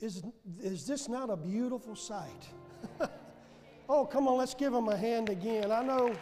Is, 0.00 0.22
is 0.62 0.86
this 0.86 1.08
not 1.08 1.30
a 1.30 1.36
beautiful 1.36 1.96
sight? 1.96 2.48
Oh, 3.86 4.06
come 4.06 4.28
on, 4.28 4.38
let's 4.38 4.54
give 4.54 4.72
them 4.72 4.88
a 4.88 4.96
hand 4.96 5.28
again. 5.28 5.70
I 5.70 5.82
know. 5.82 6.14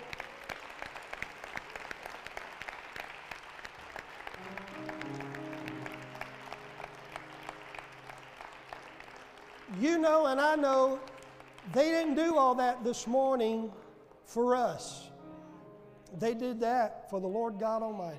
You 9.82 9.98
know, 9.98 10.26
and 10.26 10.40
I 10.40 10.54
know 10.54 11.00
they 11.72 11.86
didn't 11.86 12.14
do 12.14 12.36
all 12.36 12.54
that 12.54 12.84
this 12.84 13.08
morning 13.08 13.72
for 14.24 14.54
us. 14.54 15.10
They 16.20 16.34
did 16.34 16.60
that 16.60 17.10
for 17.10 17.20
the 17.20 17.26
Lord 17.26 17.58
God 17.58 17.82
Almighty. 17.82 18.16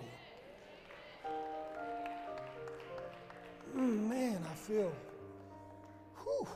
Mm, 3.77 4.09
man, 4.09 4.41
I 4.51 4.55
feel. 4.55 4.93
Whew. 6.23 6.47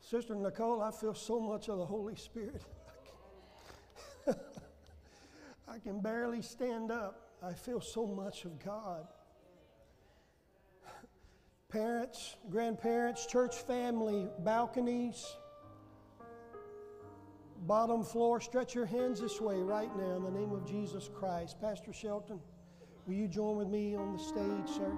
Sister 0.00 0.36
Nicole, 0.36 0.82
I 0.82 0.92
feel 0.92 1.14
so 1.14 1.40
much 1.40 1.68
of 1.68 1.78
the 1.78 1.84
Holy 1.84 2.14
Spirit. 2.14 2.62
I 5.68 5.80
can 5.82 5.98
barely 5.98 6.42
stand 6.42 6.92
up. 6.92 7.32
I 7.42 7.54
feel 7.54 7.80
so 7.80 8.06
much 8.06 8.44
of 8.44 8.64
God. 8.64 9.08
Parents, 11.68 12.36
grandparents, 12.50 13.26
church 13.26 13.56
family, 13.56 14.28
balconies, 14.40 15.36
bottom 17.66 18.04
floor, 18.04 18.40
stretch 18.40 18.74
your 18.74 18.86
hands 18.86 19.20
this 19.20 19.40
way 19.40 19.56
right 19.56 19.94
now 19.96 20.16
in 20.16 20.22
the 20.22 20.30
name 20.30 20.52
of 20.52 20.66
Jesus 20.66 21.10
Christ. 21.12 21.60
Pastor 21.60 21.92
Shelton, 21.92 22.38
will 23.06 23.14
you 23.14 23.26
join 23.26 23.56
with 23.56 23.68
me 23.68 23.96
on 23.96 24.12
the 24.12 24.18
stage, 24.18 24.76
sir? 24.76 24.92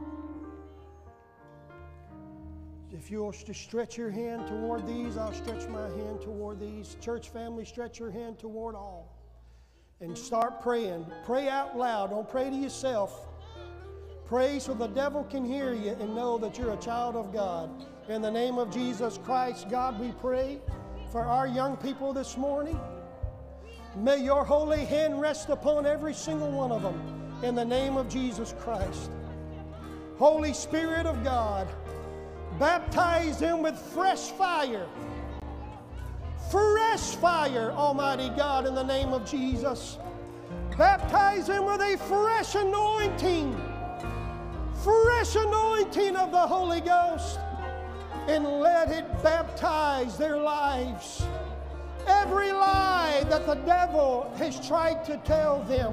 If 2.91 3.11
you'll 3.11 3.33
just 3.33 3.61
stretch 3.61 3.99
your 3.99 4.11
hand 4.11 4.47
toward 4.47 4.87
these, 4.87 5.17
I'll 5.17 5.33
stretch 5.33 5.69
my 5.69 5.89
hand 5.89 6.21
toward 6.23 6.59
these. 6.59 6.97
Church 7.01 7.29
family, 7.29 7.65
stretch 7.65 7.99
your 7.99 8.11
hand 8.11 8.39
toward 8.39 8.75
all. 8.75 9.15
And 10.01 10.17
start 10.17 10.63
praying. 10.63 11.07
Pray 11.25 11.49
out 11.49 11.77
loud. 11.77 12.11
Don't 12.11 12.29
pray 12.29 12.49
to 12.49 12.57
yourself. 12.57 13.27
Pray 14.29 14.59
so 14.59 14.75
the 14.75 14.89
devil 14.89 15.25
can 15.25 15.43
hear 15.43 15.73
you 15.73 15.97
and 15.99 16.15
know 16.15 16.37
that 16.37 16.59
you're 16.59 16.75
a 16.75 16.77
child 16.77 17.17
of 17.17 17.33
God. 17.33 17.71
In 18.11 18.21
the 18.21 18.31
name 18.31 18.59
of 18.59 18.71
Jesus 18.71 19.19
Christ, 19.25 19.71
God, 19.71 19.99
we 19.99 20.13
pray 20.21 20.59
for 21.11 21.23
our 21.23 21.47
young 21.47 21.79
people 21.79 22.13
this 22.13 22.37
morning. 22.37 22.79
May 23.97 24.23
your 24.23 24.45
holy 24.45 24.85
hand 24.85 25.19
rest 25.19 25.49
upon 25.49 25.87
every 25.87 26.13
single 26.13 26.51
one 26.51 26.71
of 26.71 26.83
them 26.83 27.41
in 27.43 27.55
the 27.55 27.65
name 27.65 27.97
of 27.97 28.11
Jesus 28.11 28.55
Christ. 28.61 29.11
Holy 30.19 30.53
Spirit 30.53 31.07
of 31.07 31.25
God, 31.25 31.67
baptize 32.59 33.39
them 33.39 33.63
with 33.63 33.79
fresh 33.79 34.31
fire. 34.33 34.87
Fresh 36.51 37.17
fire, 37.17 37.71
Almighty 37.71 38.29
God, 38.37 38.67
in 38.67 38.75
the 38.75 38.83
name 38.83 39.15
of 39.15 39.25
Jesus. 39.25 39.97
Baptize 40.77 41.47
them 41.47 41.65
with 41.65 41.81
a 41.81 41.97
fresh 41.97 42.57
anointing 42.57 43.59
fresh 44.83 45.35
anointing 45.35 46.17
of 46.17 46.31
the 46.31 46.47
Holy 46.47 46.81
Ghost 46.81 47.39
and 48.29 48.45
let 48.45 48.91
it 48.91 49.05
baptize 49.23 50.17
their 50.17 50.37
lives. 50.37 51.25
Every 52.07 52.53
lie 52.53 53.25
that 53.29 53.47
the 53.47 53.57
devil 53.57 54.33
has 54.37 54.67
tried 54.67 55.05
to 55.07 55.17
tell 55.19 55.63
them, 55.65 55.93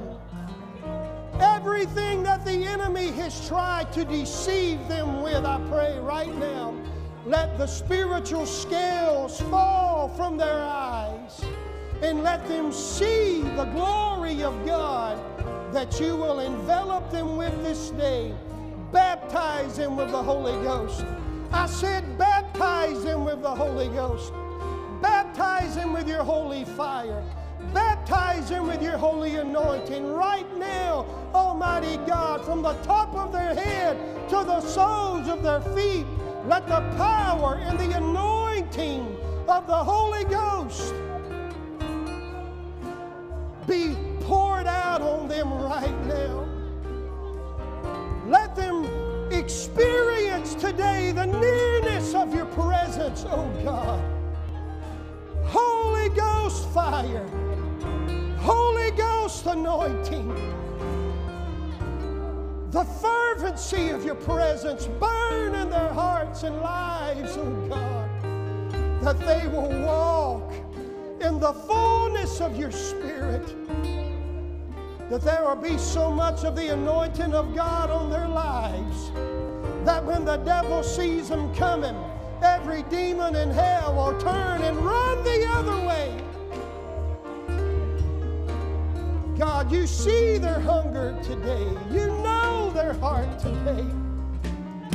everything 1.39 2.23
that 2.23 2.45
the 2.45 2.65
enemy 2.65 3.07
has 3.11 3.47
tried 3.47 3.91
to 3.93 4.05
deceive 4.05 4.87
them 4.87 5.21
with, 5.21 5.45
I 5.45 5.59
pray 5.69 5.97
right 5.99 6.33
now, 6.37 6.75
let 7.25 7.57
the 7.57 7.67
spiritual 7.67 8.45
scales 8.45 9.41
fall 9.41 10.09
from 10.09 10.37
their 10.37 10.61
eyes 10.61 11.43
and 12.01 12.21
let 12.21 12.47
them 12.47 12.71
see 12.71 13.41
the 13.55 13.65
glory 13.73 14.43
of 14.43 14.65
God 14.65 15.17
that 15.73 15.99
you 15.99 16.15
will 16.15 16.39
envelop 16.41 17.09
them 17.09 17.35
with 17.35 17.63
this 17.63 17.89
day 17.91 18.35
baptize 18.91 19.77
them 19.77 19.97
with 19.97 20.11
the 20.11 20.21
Holy 20.21 20.53
Ghost. 20.63 21.05
I 21.51 21.65
said, 21.67 22.17
baptize 22.17 23.03
them 23.03 23.25
with 23.25 23.41
the 23.41 23.53
Holy 23.53 23.87
Ghost. 23.89 24.33
Baptize 25.01 25.75
them 25.75 25.93
with 25.93 26.07
your 26.07 26.23
holy 26.23 26.65
fire. 26.65 27.23
Baptize 27.73 28.49
them 28.49 28.67
with 28.67 28.81
your 28.81 28.97
holy 28.97 29.35
anointing 29.35 30.11
right 30.13 30.47
now, 30.57 31.05
Almighty 31.33 31.97
God, 32.05 32.43
from 32.45 32.61
the 32.61 32.73
top 32.83 33.13
of 33.15 33.31
their 33.31 33.53
head 33.53 33.97
to 34.29 34.35
the 34.35 34.61
soles 34.61 35.27
of 35.27 35.43
their 35.43 35.61
feet. 35.75 36.05
Let 36.47 36.67
the 36.67 36.81
power 36.97 37.55
and 37.55 37.79
the 37.79 37.97
anointing 37.97 39.17
of 39.47 39.67
the 39.67 39.75
Holy 39.75 40.23
Ghost 40.25 40.93
be 43.67 43.95
poured 44.21 44.67
out 44.67 45.01
on 45.01 45.27
them 45.27 45.51
right 45.53 46.04
today 50.75 51.13
the 51.13 51.25
nearness 51.25 52.13
of 52.13 52.33
your 52.35 52.45
presence, 52.47 53.25
oh 53.29 53.49
God. 53.63 54.03
Holy 55.45 56.09
Ghost 56.09 56.67
fire, 56.71 57.25
Holy 58.39 58.91
Ghost 58.91 59.45
anointing, 59.45 60.27
the 62.71 62.83
fervency 62.83 63.89
of 63.89 64.03
your 64.03 64.15
presence 64.15 64.88
burn 64.99 65.55
in 65.55 65.69
their 65.69 65.93
hearts 65.93 66.43
and 66.43 66.57
lives, 66.57 67.38
oh 67.38 67.67
God, 67.69 69.01
that 69.01 69.17
they 69.19 69.47
will 69.47 69.69
walk 69.85 70.51
in 71.21 71.39
the 71.39 71.53
fullness 71.53 72.41
of 72.41 72.57
your 72.57 72.71
Spirit. 72.71 73.47
That 75.09 75.21
there 75.21 75.43
will 75.45 75.55
be 75.55 75.77
so 75.77 76.11
much 76.11 76.43
of 76.43 76.55
the 76.55 76.73
anointing 76.73 77.33
of 77.33 77.55
God 77.55 77.91
on 77.91 78.09
their 78.09 78.27
lives 78.27 79.11
that 79.85 80.03
when 80.03 80.25
the 80.25 80.37
devil 80.37 80.81
sees 80.81 81.29
them 81.29 81.53
coming, 81.55 81.95
every 82.41 82.83
demon 82.83 83.35
in 83.35 83.51
hell 83.51 83.93
will 83.95 84.19
turn 84.19 84.61
and 84.63 84.77
run 84.77 85.23
the 85.23 85.45
other 85.49 85.85
way. 85.85 86.21
God, 89.37 89.71
you 89.71 89.85
see 89.85 90.37
their 90.37 90.59
hunger 90.59 91.15
today. 91.21 91.67
You 91.91 92.07
know 92.07 92.71
their 92.73 92.93
heart 92.93 93.37
today. 93.37 93.85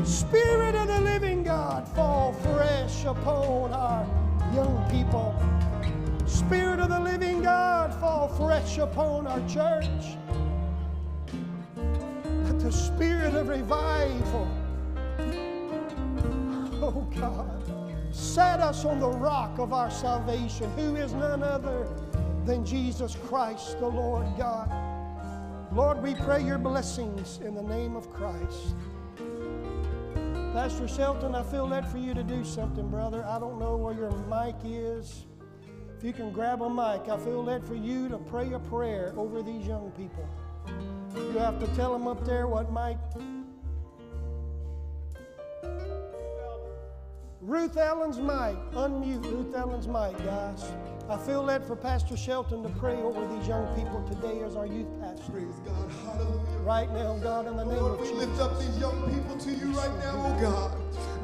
Spirit 0.05 0.75
of 0.75 0.89
the 0.89 1.01
living 1.01 1.45
God, 1.45 1.87
fall 1.89 2.33
fresh 2.33 3.05
upon 3.05 3.73
our 3.73 4.05
young 4.55 4.89
people. 4.91 5.35
Spirit 6.27 6.81
of 6.81 6.89
the 6.89 6.99
living 6.99 7.43
God, 7.43 7.95
fall 8.01 8.29
fresh 8.29 8.79
upon 8.79 9.27
our 9.27 9.41
church. 9.49 10.17
Let 12.45 12.59
the 12.59 12.73
spirit 12.73 13.35
of 13.35 13.49
revival, 13.49 14.49
oh 16.95 17.09
God, 17.19 18.15
set 18.15 18.61
us 18.61 18.85
on 18.85 19.01
the 19.01 19.09
rock 19.09 19.59
of 19.59 19.73
our 19.73 19.91
salvation, 19.91 20.71
who 20.77 20.97
is 20.97 21.13
none 21.13 21.43
other 21.43 21.89
than 22.45 22.65
Jesus 22.65 23.17
Christ, 23.27 23.79
the 23.79 23.87
Lord 23.87 24.27
God. 24.37 24.71
Lord, 25.73 26.03
we 26.03 26.15
pray 26.15 26.43
your 26.43 26.59
blessings 26.59 27.39
in 27.45 27.55
the 27.55 27.63
name 27.63 27.95
of 27.95 28.13
Christ. 28.13 28.75
Pastor 30.53 30.89
Shelton, 30.89 31.37
I 31.37 31.45
feel 31.45 31.69
led 31.69 31.87
for 31.89 31.99
you 31.99 32.13
to 32.13 32.25
do 32.25 32.45
something, 32.45 32.89
brother. 32.89 33.25
I 33.25 33.39
don't 33.39 33.61
know 33.61 33.77
where 33.77 33.95
your 33.95 34.11
mic 34.27 34.57
is. 34.65 35.27
If 35.97 36.03
you 36.03 36.13
can 36.13 36.33
grab 36.33 36.63
a 36.63 36.69
mic, 36.69 37.09
I 37.09 37.17
feel 37.19 37.45
led 37.45 37.65
for 37.65 37.77
you 37.77 38.09
to 38.09 38.19
pray 38.19 38.53
a 38.53 38.59
prayer 38.59 39.15
over 39.17 39.43
these 39.43 39.65
young 39.67 39.93
people. 39.93 40.29
You 41.15 41.39
have 41.39 41.61
to 41.61 41.67
tell 41.77 41.93
them 41.93 42.09
up 42.09 42.25
there 42.25 42.49
what 42.49 42.73
Mike. 42.73 42.99
Ruth 47.43 47.79
Allen's 47.79 48.19
mic. 48.19 48.57
Unmute 48.75 49.25
Ruth 49.25 49.55
Allen's 49.55 49.87
mic, 49.89 50.17
guys. 50.27 50.63
I 51.09 51.17
feel 51.17 51.43
led 51.43 51.65
for 51.65 51.75
Pastor 51.75 52.15
Shelton 52.15 52.63
to 52.63 52.69
pray 52.69 52.97
over 52.97 53.27
these 53.35 53.49
young 53.49 53.75
people 53.75 54.03
today 54.07 54.43
as 54.43 54.57
our 54.57 54.67
youth 54.67 54.89
pastor. 55.01 55.33
Praise 55.33 55.55
God. 55.65 55.91
Hallelujah. 56.05 56.59
Right 56.59 56.93
now, 56.93 57.17
God, 57.17 57.47
in 57.47 57.57
the 57.57 57.65
name 57.65 57.79
Lord, 57.79 57.99
of 57.99 58.01
we 58.01 58.13
lift 58.13 58.39
up 58.41 58.59
these 58.61 58.79
young 58.79 59.11
people 59.11 59.39
to 59.39 59.51
you 59.51 59.73
right 59.73 59.97
now, 60.01 60.15
oh 60.17 60.41
God. 60.41 60.73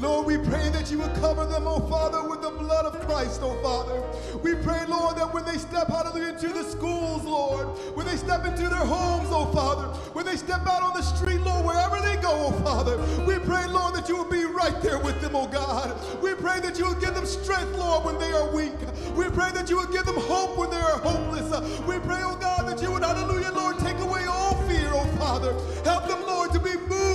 Lord, 0.01 0.27
we 0.27 0.37
pray 0.39 0.69
that 0.71 0.91
you 0.91 0.99
would 0.99 1.15
cover 1.17 1.47
them, 1.47 1.65
oh 1.67 1.81
Father, 1.89 2.29
with 2.29 2.43
the 2.43 2.51
blood 2.51 2.85
of 2.87 3.01
Christ, 3.07 3.41
oh 3.43 3.55
Father. 3.63 4.03
We 4.41 4.55
pray, 4.57 4.85
Lord, 4.87 5.17
that 5.17 5.33
when 5.33 5.45
they 5.45 5.57
step 5.59 5.91
out 5.91 6.15
into 6.17 6.49
the 6.49 6.65
schools, 6.65 7.25
Lord, 7.25 7.69
when 7.97 8.07
they 8.07 8.17
step 8.17 8.45
into 8.47 8.69
their 8.69 8.85
homes, 8.85 9.29
oh 9.31 9.47
Father, 9.53 9.89
when 10.13 10.27
they 10.27 10.37
step 10.37 10.67
out 10.67 10.83
on 10.83 10.95
the 10.95 11.03
street, 11.03 11.41
Lord, 11.43 11.65
wherever 11.65 11.97
they 12.01 12.17
go, 12.21 12.31
oh 12.33 12.53
Father, 12.65 12.97
we 13.25 13.39
pray, 13.41 13.67
Lord, 13.69 13.95
that 13.95 14.09
you 14.09 14.17
will 14.17 14.31
be 14.31 14.45
right 14.45 14.81
there 14.83 14.99
with 14.99 15.21
them, 15.23 15.37
oh 15.37 15.47
God. 15.47 15.97
We 16.23 16.35
pray 16.35 16.61
that 16.61 16.79
you 16.79 16.87
will 16.87 17.01
give 17.01 17.15
them 17.15 17.27
strength, 17.27 17.77
Lord, 17.79 18.05
when 18.05 18.19
they 18.19 18.33
are 18.33 18.51
weak. 18.55 18.75
We 19.17 19.25
pray 19.31 19.51
that 19.53 19.71
you 19.71 19.77
will 19.79 19.93
give 19.93 20.05
them 20.07 20.17
hope 20.19 20.59
when 20.59 20.71
they 20.71 20.77
are 20.81 20.99
hopeless. 21.01 21.49
We 21.87 21.99
pray, 22.01 22.21
oh 22.23 22.37
God, 22.41 22.69
that 22.69 22.83
you 22.83 22.93
would, 22.93 23.03
hallelujah, 23.03 23.53
Lord, 23.53 23.79
take 23.79 23.99
away 24.01 24.25
all 24.27 24.55
fear, 24.69 24.91
oh 24.93 25.07
Father. 25.19 25.53
Help 25.85 26.09
them, 26.09 26.23
Lord, 26.27 26.53
to 26.53 26.61
be 26.61 26.77
moved 26.77 27.06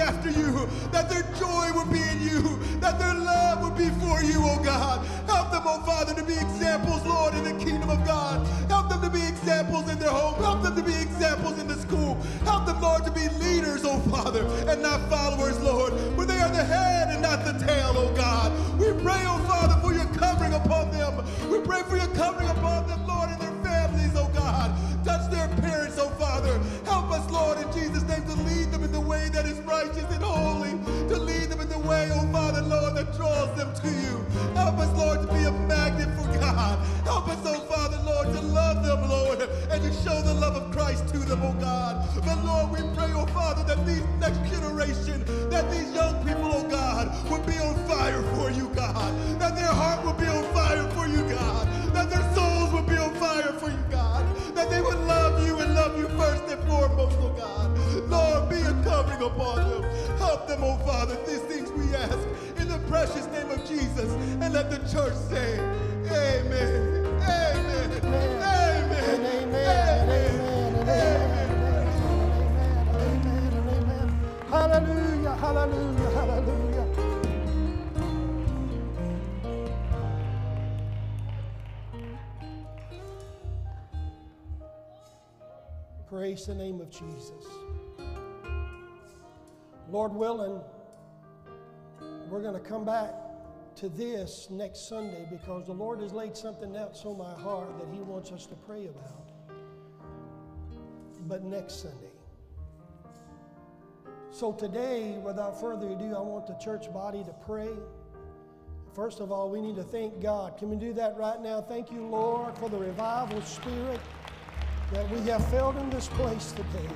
after 0.00 0.30
you, 0.30 0.66
that 0.92 1.08
their 1.08 1.22
joy 1.38 1.72
will 1.72 1.86
be 1.86 2.02
in 2.02 2.20
you, 2.22 2.58
that 2.80 2.98
their 2.98 3.14
love 3.14 3.62
will 3.62 3.76
be 3.76 3.90
for 4.00 4.22
you, 4.22 4.40
oh 4.42 4.60
God. 4.62 5.04
Help 5.26 5.50
them, 5.52 5.62
oh 5.64 5.82
Father, 5.84 6.14
to 6.14 6.24
be 6.24 6.34
examples, 6.34 7.04
Lord, 7.06 7.34
in 7.34 7.44
the 7.44 7.64
kingdom 7.64 7.90
of 7.90 8.04
God. 8.06 8.46
Help 8.68 8.88
them 8.88 9.02
to 9.02 9.10
be 9.10 9.22
examples 9.26 9.90
in 9.90 9.98
their 9.98 10.10
home. 10.10 10.42
Help 10.42 10.62
them 10.62 10.74
to 10.76 10.82
be 10.82 10.94
examples 10.94 11.58
in 11.58 11.68
the 11.68 11.76
school. 11.76 12.14
Help 12.44 12.66
them, 12.66 12.80
Lord, 12.80 13.04
to 13.04 13.10
be 13.10 13.28
leaders, 13.44 13.84
oh 13.84 13.98
Father, 14.10 14.44
and 14.68 14.82
not 14.82 15.08
followers, 15.08 15.60
Lord. 15.60 15.92
For 16.16 16.24
they 16.24 16.40
are 16.40 16.50
the 16.50 16.64
head 16.64 17.08
and 17.10 17.22
not 17.22 17.44
the 17.44 17.52
tail, 17.64 17.92
oh 17.96 18.12
God. 18.14 18.52
We 18.78 18.92
pray, 19.02 19.22
oh 19.26 19.38
Father, 19.46 19.80
for 19.80 19.92
your 19.92 20.06
covering 20.16 20.54
upon 20.54 20.90
them. 20.90 21.24
We 21.50 21.60
pray 21.60 21.82
for 21.82 21.96
your 21.96 22.08
covering 22.14 22.48
upon 22.48 22.88
them, 22.88 23.06
Lord, 23.06 23.30
to 33.48 33.88
you. 33.88 34.20
Help 34.54 34.78
us, 34.78 34.94
Lord, 34.96 35.22
to 35.22 35.26
be 35.32 35.44
a 35.44 35.52
magnet 35.52 36.08
for 36.16 36.28
God. 36.38 36.78
Help 37.04 37.28
us, 37.28 37.38
oh 37.44 37.60
Father, 37.60 37.98
Lord, 38.04 38.26
to 38.36 38.40
love 38.42 38.84
them, 38.84 39.08
Lord, 39.08 39.40
and 39.70 39.82
to 39.82 39.92
show 40.04 40.20
the 40.20 40.34
love 40.34 40.56
of 40.56 40.70
Christ 40.70 41.08
to 41.08 41.18
them, 41.18 41.42
oh 41.42 41.54
God. 41.54 42.06
But 42.22 42.44
Lord, 42.44 42.70
we 42.70 42.78
pray, 42.94 43.10
oh 43.14 43.24
Father, 43.26 43.64
that 43.64 43.86
these 43.86 44.04
next 44.20 44.38
generation, 44.50 45.24
that 45.48 45.70
these 45.70 45.90
young 45.94 46.22
people, 46.26 46.50
oh 46.52 46.68
God, 46.68 47.08
would 47.30 47.46
be 47.46 47.56
on 47.56 47.74
fire 47.88 48.22
for 48.34 48.50
you, 48.50 48.68
God. 48.74 49.40
That 49.40 49.56
their 49.56 49.72
heart 49.72 50.04
would 50.04 50.18
be 50.18 50.26
on 50.26 50.44
fire 50.52 50.86
for 50.90 51.06
you, 51.06 51.22
God. 51.30 51.66
That 51.94 52.10
their 52.10 52.34
souls 52.34 52.72
would 52.74 52.86
be 52.86 52.98
on 52.98 53.14
fire 53.14 53.54
for 53.54 53.70
you, 53.70 53.84
God. 53.90 54.24
That 54.54 54.68
they 54.68 54.82
would 54.82 54.98
love 55.06 55.46
you 55.46 55.58
and 55.60 55.74
love 55.74 55.96
you 55.98 56.08
first 56.10 56.44
and 56.44 56.62
foremost, 56.68 57.16
oh 57.20 57.30
God. 57.30 57.70
Lord, 58.10 58.50
be 58.50 58.60
a 58.60 58.74
covering 58.84 59.22
upon 59.22 59.56
them. 59.70 59.82
Help 60.18 60.46
them, 60.46 60.62
oh 60.62 60.76
Father, 60.84 61.16
these 61.26 61.40
things 61.40 61.70
precious 63.06 63.26
name 63.28 63.50
of 63.50 63.66
Jesus. 63.66 64.12
And 64.42 64.52
let 64.52 64.70
the 64.70 64.76
church 64.92 65.14
say, 65.14 65.58
Amen. 66.04 67.06
Amen. 67.22 67.92
Amen. 68.04 69.24
Amen. 69.24 69.64
Amen. 70.84 71.20
Hallelujah. 74.50 75.34
Hallelujah. 75.34 76.10
Hallelujah. 76.10 76.86
Praise 86.06 86.44
the 86.44 86.54
name 86.54 86.82
of 86.82 86.90
Jesus. 86.90 87.46
Lord 89.88 90.12
willing, 90.12 90.60
we're 92.30 92.40
going 92.40 92.54
to 92.54 92.60
come 92.60 92.84
back 92.84 93.12
to 93.74 93.88
this 93.88 94.46
next 94.50 94.88
Sunday 94.88 95.26
because 95.30 95.66
the 95.66 95.72
Lord 95.72 96.00
has 96.00 96.12
laid 96.12 96.36
something 96.36 96.76
else 96.76 97.04
on 97.04 97.18
my 97.18 97.34
heart 97.34 97.76
that 97.80 97.88
He 97.92 98.00
wants 98.00 98.30
us 98.30 98.46
to 98.46 98.54
pray 98.54 98.86
about. 98.86 99.30
But 101.26 101.42
next 101.42 101.82
Sunday. 101.82 102.06
So 104.30 104.52
today, 104.52 105.18
without 105.24 105.60
further 105.60 105.88
ado, 105.88 106.14
I 106.14 106.20
want 106.20 106.46
the 106.46 106.54
church 106.54 106.92
body 106.92 107.24
to 107.24 107.34
pray. 107.44 107.70
First 108.94 109.20
of 109.20 109.32
all, 109.32 109.50
we 109.50 109.60
need 109.60 109.76
to 109.76 109.82
thank 109.82 110.20
God. 110.20 110.56
Can 110.56 110.70
we 110.70 110.76
do 110.76 110.92
that 110.94 111.16
right 111.16 111.40
now? 111.40 111.60
Thank 111.60 111.90
you, 111.90 112.06
Lord, 112.06 112.56
for 112.58 112.68
the 112.68 112.78
revival 112.78 113.42
spirit 113.42 114.00
that 114.92 115.08
we 115.10 115.20
have 115.28 115.46
felt 115.50 115.76
in 115.76 115.90
this 115.90 116.08
place 116.08 116.52
today. 116.52 116.88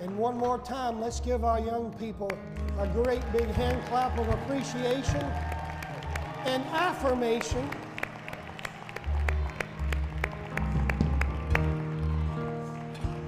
And 0.00 0.16
one 0.18 0.36
more 0.36 0.58
time, 0.58 1.00
let's 1.00 1.20
give 1.20 1.44
our 1.44 1.58
young 1.58 1.92
people 1.94 2.30
a 2.78 2.86
great 2.88 3.22
big 3.32 3.46
hand 3.46 3.82
clap 3.86 4.18
of 4.18 4.28
appreciation 4.28 5.24
and 6.44 6.62
affirmation. 6.66 7.68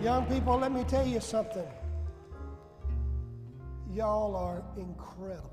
Young 0.03 0.27
people, 0.27 0.59
let 0.59 0.73
me 0.73 0.85
tell 0.85 1.07
you 1.07 1.21
something. 1.21 1.67
Y'all 3.95 4.37
are 4.37 4.63
incredible. 4.77 5.51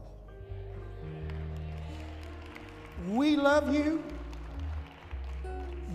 We 3.09 3.36
love 3.36 3.74
you. 3.74 4.03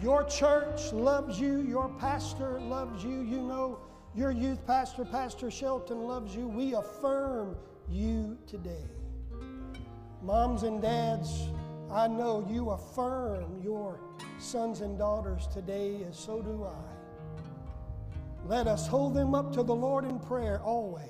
Your 0.02 0.24
church 0.24 0.92
loves 0.92 1.38
you. 1.38 1.60
Your 1.60 1.90
pastor 1.98 2.58
loves 2.60 3.04
you. 3.04 3.20
You 3.20 3.42
know, 3.42 3.78
your 4.14 4.30
youth 4.30 4.66
pastor, 4.66 5.04
Pastor 5.04 5.50
Shelton, 5.50 6.02
loves 6.02 6.34
you. 6.34 6.48
We 6.48 6.74
affirm 6.74 7.56
you 7.88 8.36
today. 8.46 8.88
Moms 10.22 10.64
and 10.64 10.82
dads, 10.82 11.48
I 11.90 12.08
know 12.08 12.46
you 12.50 12.70
affirm 12.70 13.61
your 13.62 14.00
sons 14.38 14.80
and 14.80 14.98
daughters 14.98 15.46
today, 15.46 16.02
and 16.02 16.14
so 16.14 16.42
do 16.42 16.64
I. 16.64 17.00
Let 18.46 18.66
us 18.66 18.86
hold 18.86 19.14
them 19.14 19.34
up 19.34 19.52
to 19.52 19.62
the 19.62 19.74
Lord 19.74 20.04
in 20.04 20.18
prayer 20.18 20.61
always. 20.61 21.06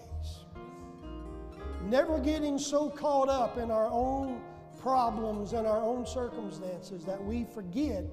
Never 1.82 2.18
getting 2.18 2.58
so 2.58 2.90
caught 2.90 3.28
up 3.28 3.56
in 3.56 3.70
our 3.70 3.88
own 3.88 4.42
problems 4.80 5.52
and 5.52 5.66
our 5.66 5.82
own 5.82 6.06
circumstances 6.06 7.04
that 7.04 7.22
we 7.22 7.44
forget 7.44 8.04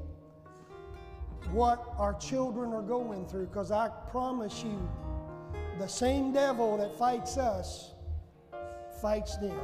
what 1.51 1.93
our 1.97 2.13
children 2.15 2.73
are 2.73 2.81
going 2.81 3.25
through. 3.27 3.47
Because 3.47 3.71
I 3.71 3.89
promise 4.09 4.63
you, 4.63 4.89
the 5.79 5.87
same 5.87 6.33
devil 6.33 6.77
that 6.77 6.97
fights 6.97 7.37
us 7.37 7.91
fights 9.01 9.37
them. 9.37 9.59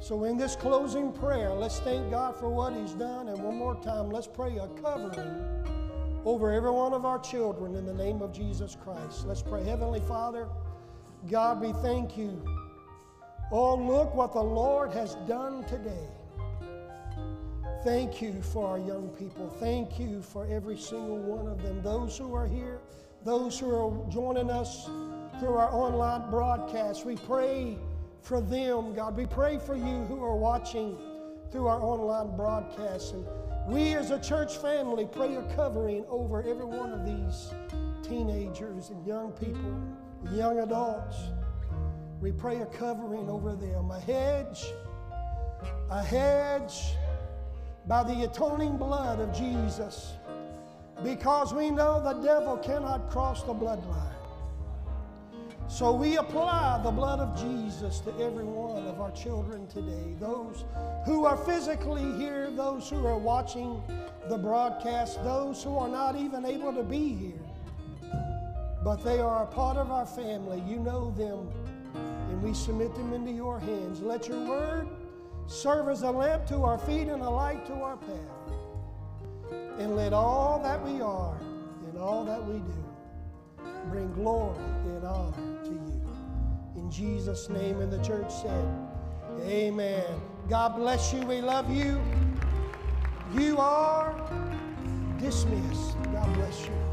So, 0.00 0.24
in 0.24 0.36
this 0.36 0.54
closing 0.54 1.12
prayer, 1.12 1.50
let's 1.50 1.80
thank 1.80 2.10
God 2.10 2.36
for 2.36 2.48
what 2.48 2.74
He's 2.74 2.92
done. 2.92 3.28
And 3.28 3.42
one 3.42 3.56
more 3.56 3.74
time, 3.76 4.10
let's 4.10 4.26
pray 4.26 4.56
a 4.58 4.68
covering 4.82 5.64
over 6.24 6.52
every 6.52 6.70
one 6.70 6.92
of 6.92 7.04
our 7.04 7.18
children 7.18 7.74
in 7.74 7.84
the 7.84 7.94
name 7.94 8.22
of 8.22 8.32
Jesus 8.32 8.76
Christ. 8.82 9.26
Let's 9.26 9.42
pray. 9.42 9.64
Heavenly 9.64 10.00
Father, 10.00 10.48
God, 11.30 11.60
we 11.60 11.72
thank 11.82 12.16
you. 12.16 12.44
Oh, 13.50 13.76
look 13.76 14.14
what 14.14 14.32
the 14.32 14.42
Lord 14.42 14.92
has 14.92 15.14
done 15.26 15.64
today. 15.64 16.08
Thank 17.84 18.22
you 18.22 18.40
for 18.40 18.66
our 18.66 18.78
young 18.78 19.10
people. 19.10 19.50
Thank 19.60 19.98
you 19.98 20.22
for 20.22 20.46
every 20.46 20.78
single 20.78 21.18
one 21.18 21.46
of 21.46 21.62
them. 21.62 21.82
Those 21.82 22.16
who 22.16 22.34
are 22.34 22.46
here, 22.46 22.80
those 23.26 23.58
who 23.58 23.74
are 23.74 24.10
joining 24.10 24.48
us 24.48 24.86
through 25.38 25.56
our 25.56 25.70
online 25.70 26.30
broadcast, 26.30 27.04
we 27.04 27.16
pray 27.16 27.76
for 28.22 28.40
them, 28.40 28.94
God. 28.94 29.18
We 29.18 29.26
pray 29.26 29.58
for 29.58 29.76
you 29.76 30.06
who 30.08 30.24
are 30.24 30.34
watching 30.34 30.96
through 31.52 31.66
our 31.66 31.78
online 31.78 32.34
broadcast. 32.38 33.12
And 33.12 33.26
we 33.66 33.92
as 33.92 34.10
a 34.10 34.18
church 34.18 34.56
family 34.56 35.06
pray 35.06 35.34
a 35.36 35.42
covering 35.54 36.06
over 36.08 36.42
every 36.42 36.64
one 36.64 36.90
of 36.90 37.04
these 37.04 37.52
teenagers 38.02 38.88
and 38.88 39.06
young 39.06 39.30
people, 39.32 39.78
young 40.32 40.60
adults. 40.60 41.18
We 42.18 42.32
pray 42.32 42.62
a 42.62 42.66
covering 42.66 43.28
over 43.28 43.54
them, 43.54 43.90
a 43.90 44.00
hedge, 44.00 44.72
a 45.90 46.02
hedge 46.02 46.96
by 47.86 48.02
the 48.02 48.24
atoning 48.24 48.76
blood 48.76 49.20
of 49.20 49.36
Jesus. 49.36 50.14
Because 51.02 51.52
we 51.52 51.70
know 51.70 52.02
the 52.02 52.14
devil 52.22 52.56
cannot 52.56 53.10
cross 53.10 53.42
the 53.42 53.52
bloodline. 53.52 54.14
So 55.66 55.92
we 55.92 56.18
apply 56.18 56.80
the 56.84 56.90
blood 56.90 57.20
of 57.20 57.36
Jesus 57.40 58.00
to 58.00 58.10
every 58.20 58.44
one 58.44 58.86
of 58.86 59.00
our 59.00 59.10
children 59.10 59.66
today. 59.66 60.14
Those 60.20 60.64
who 61.04 61.24
are 61.24 61.36
physically 61.36 62.12
here, 62.18 62.50
those 62.50 62.88
who 62.88 63.04
are 63.06 63.18
watching 63.18 63.82
the 64.28 64.38
broadcast, 64.38 65.22
those 65.24 65.62
who 65.62 65.76
are 65.76 65.88
not 65.88 66.16
even 66.16 66.44
able 66.44 66.72
to 66.72 66.82
be 66.82 67.14
here, 67.14 68.12
but 68.84 69.02
they 69.02 69.18
are 69.18 69.42
a 69.42 69.46
part 69.46 69.76
of 69.76 69.90
our 69.90 70.06
family. 70.06 70.62
You 70.68 70.76
know 70.76 71.10
them, 71.16 71.50
and 71.94 72.42
we 72.42 72.54
submit 72.54 72.94
them 72.94 73.12
into 73.12 73.32
your 73.32 73.58
hands. 73.58 74.00
Let 74.00 74.28
your 74.28 74.46
word 74.46 74.86
serve 75.46 75.88
as 75.88 76.02
a 76.02 76.10
lamp 76.10 76.46
to 76.46 76.62
our 76.62 76.78
feet 76.78 77.08
and 77.08 77.22
a 77.22 77.30
light 77.30 77.64
to 77.66 77.74
our 77.74 77.96
path. 77.96 78.18
And 79.78 79.96
let 79.96 80.12
all 80.12 80.60
that 80.62 80.82
we 80.84 81.00
are 81.00 81.36
and 81.88 81.98
all 81.98 82.24
that 82.24 82.44
we 82.44 82.58
do 82.58 82.84
bring 83.90 84.12
glory 84.12 84.58
and 84.86 85.04
honor 85.04 85.64
to 85.64 85.70
you. 85.70 86.02
In 86.76 86.90
Jesus' 86.90 87.48
name, 87.48 87.80
and 87.80 87.92
the 87.92 88.02
church 88.02 88.32
said, 88.32 88.68
Amen. 89.42 90.04
God 90.48 90.76
bless 90.76 91.12
you. 91.12 91.20
We 91.20 91.40
love 91.40 91.70
you. 91.70 92.00
You 93.34 93.58
are 93.58 94.14
dismissed. 95.18 95.96
God 96.12 96.32
bless 96.34 96.66
you. 96.66 96.83